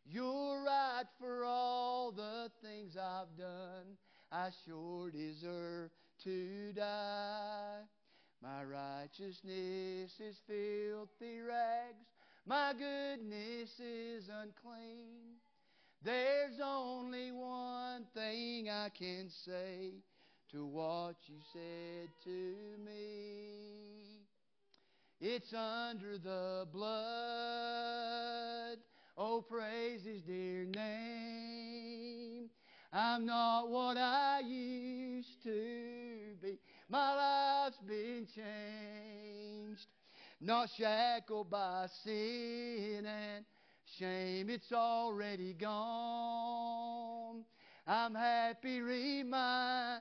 [0.06, 3.96] You're right for all the things I've done.
[4.32, 5.90] I sure deserve
[6.24, 7.82] to die.
[8.42, 12.06] My righteousness is filthy rags.
[12.46, 15.36] My goodness is unclean.
[16.02, 19.92] There's only one thing I can say
[20.52, 24.20] to what you said to me.
[25.20, 26.88] It's under the blood.
[29.18, 32.48] Oh, praise his dear name.
[32.90, 36.58] I'm not what I used to be.
[36.90, 39.86] My life's been changed.
[40.40, 43.44] Not shackled by sin and
[43.96, 44.50] shame.
[44.50, 47.44] It's already gone.
[47.86, 50.00] I'm happy reminding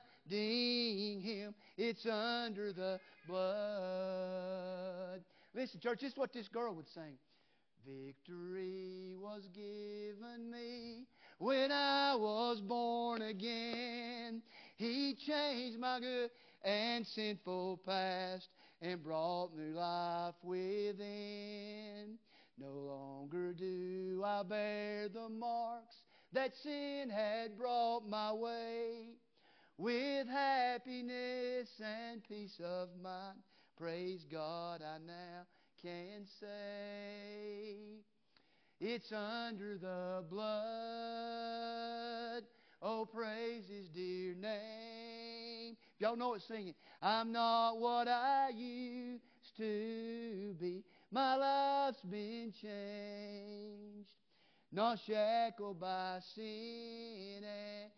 [1.20, 5.20] him it's under the blood.
[5.54, 7.18] Listen, church, this is what this girl would sing.
[7.86, 11.06] Victory was given me
[11.38, 14.42] when I was born again.
[14.76, 16.30] He changed my good
[16.64, 18.48] and sinful past
[18.82, 22.18] and brought new life within.
[22.58, 25.96] No longer do I bear the marks
[26.32, 29.14] that sin had brought my way.
[29.78, 33.38] With happiness and peace of mind,
[33.78, 35.46] praise God, I now
[35.80, 38.02] can say.
[38.78, 40.42] It's under the blood.
[42.82, 45.76] Oh, praise His dear name.
[46.00, 46.74] Y'all know it, singing.
[47.02, 49.22] I'm not what I used
[49.58, 50.82] to be.
[51.12, 54.08] My life's been changed.
[54.72, 57.90] Not shackled by sin and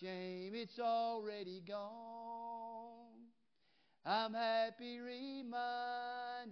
[0.00, 0.54] shame.
[0.54, 3.28] It's already gone.
[4.06, 5.50] I'm happy reminding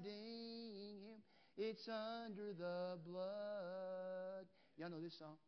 [0.05, 1.23] him
[1.57, 4.45] it's under the blood.
[4.77, 5.39] Y'all know this song?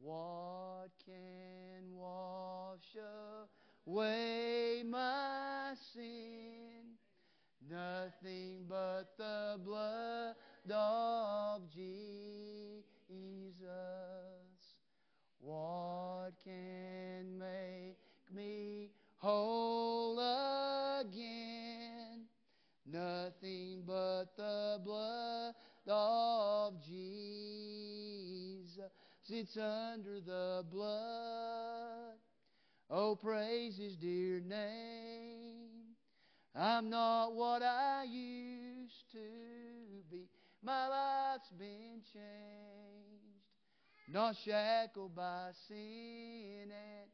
[0.00, 6.96] What can wash away my sin?
[7.68, 10.36] Nothing but the blood
[10.70, 11.94] of Jesus.
[15.40, 17.98] What can make
[18.34, 20.18] me whole
[21.00, 22.24] again?
[22.86, 25.54] Nothing but the blood
[25.88, 27.20] of Jesus.
[29.28, 32.18] It's under the blood.
[32.90, 35.70] Oh, praise His dear name.
[36.54, 39.18] I'm not what I used to
[40.10, 40.28] be.
[40.62, 43.24] My life's been changed.
[44.08, 47.10] Not shackled by sin and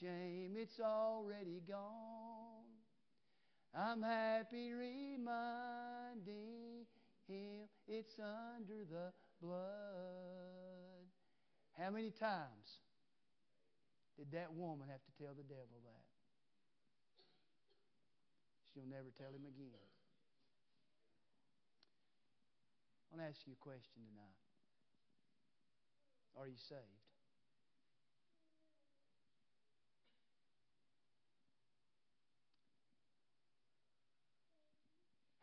[0.00, 0.54] shame.
[0.56, 2.62] It's already gone.
[3.74, 5.26] I'm happy reminding
[7.26, 9.12] him it's under the
[9.42, 11.10] blood.
[11.78, 12.78] How many times
[14.16, 16.04] did that woman have to tell the devil that?
[18.72, 19.88] She'll never tell him again.
[23.12, 24.40] I want to ask you a question tonight.
[26.36, 27.06] Are you saved?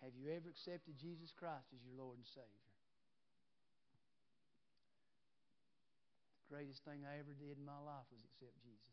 [0.04, 2.73] Have you ever accepted Jesus Christ as your Lord and Savior?
[6.54, 8.93] Greatest thing I ever did in my life was accept Jesus.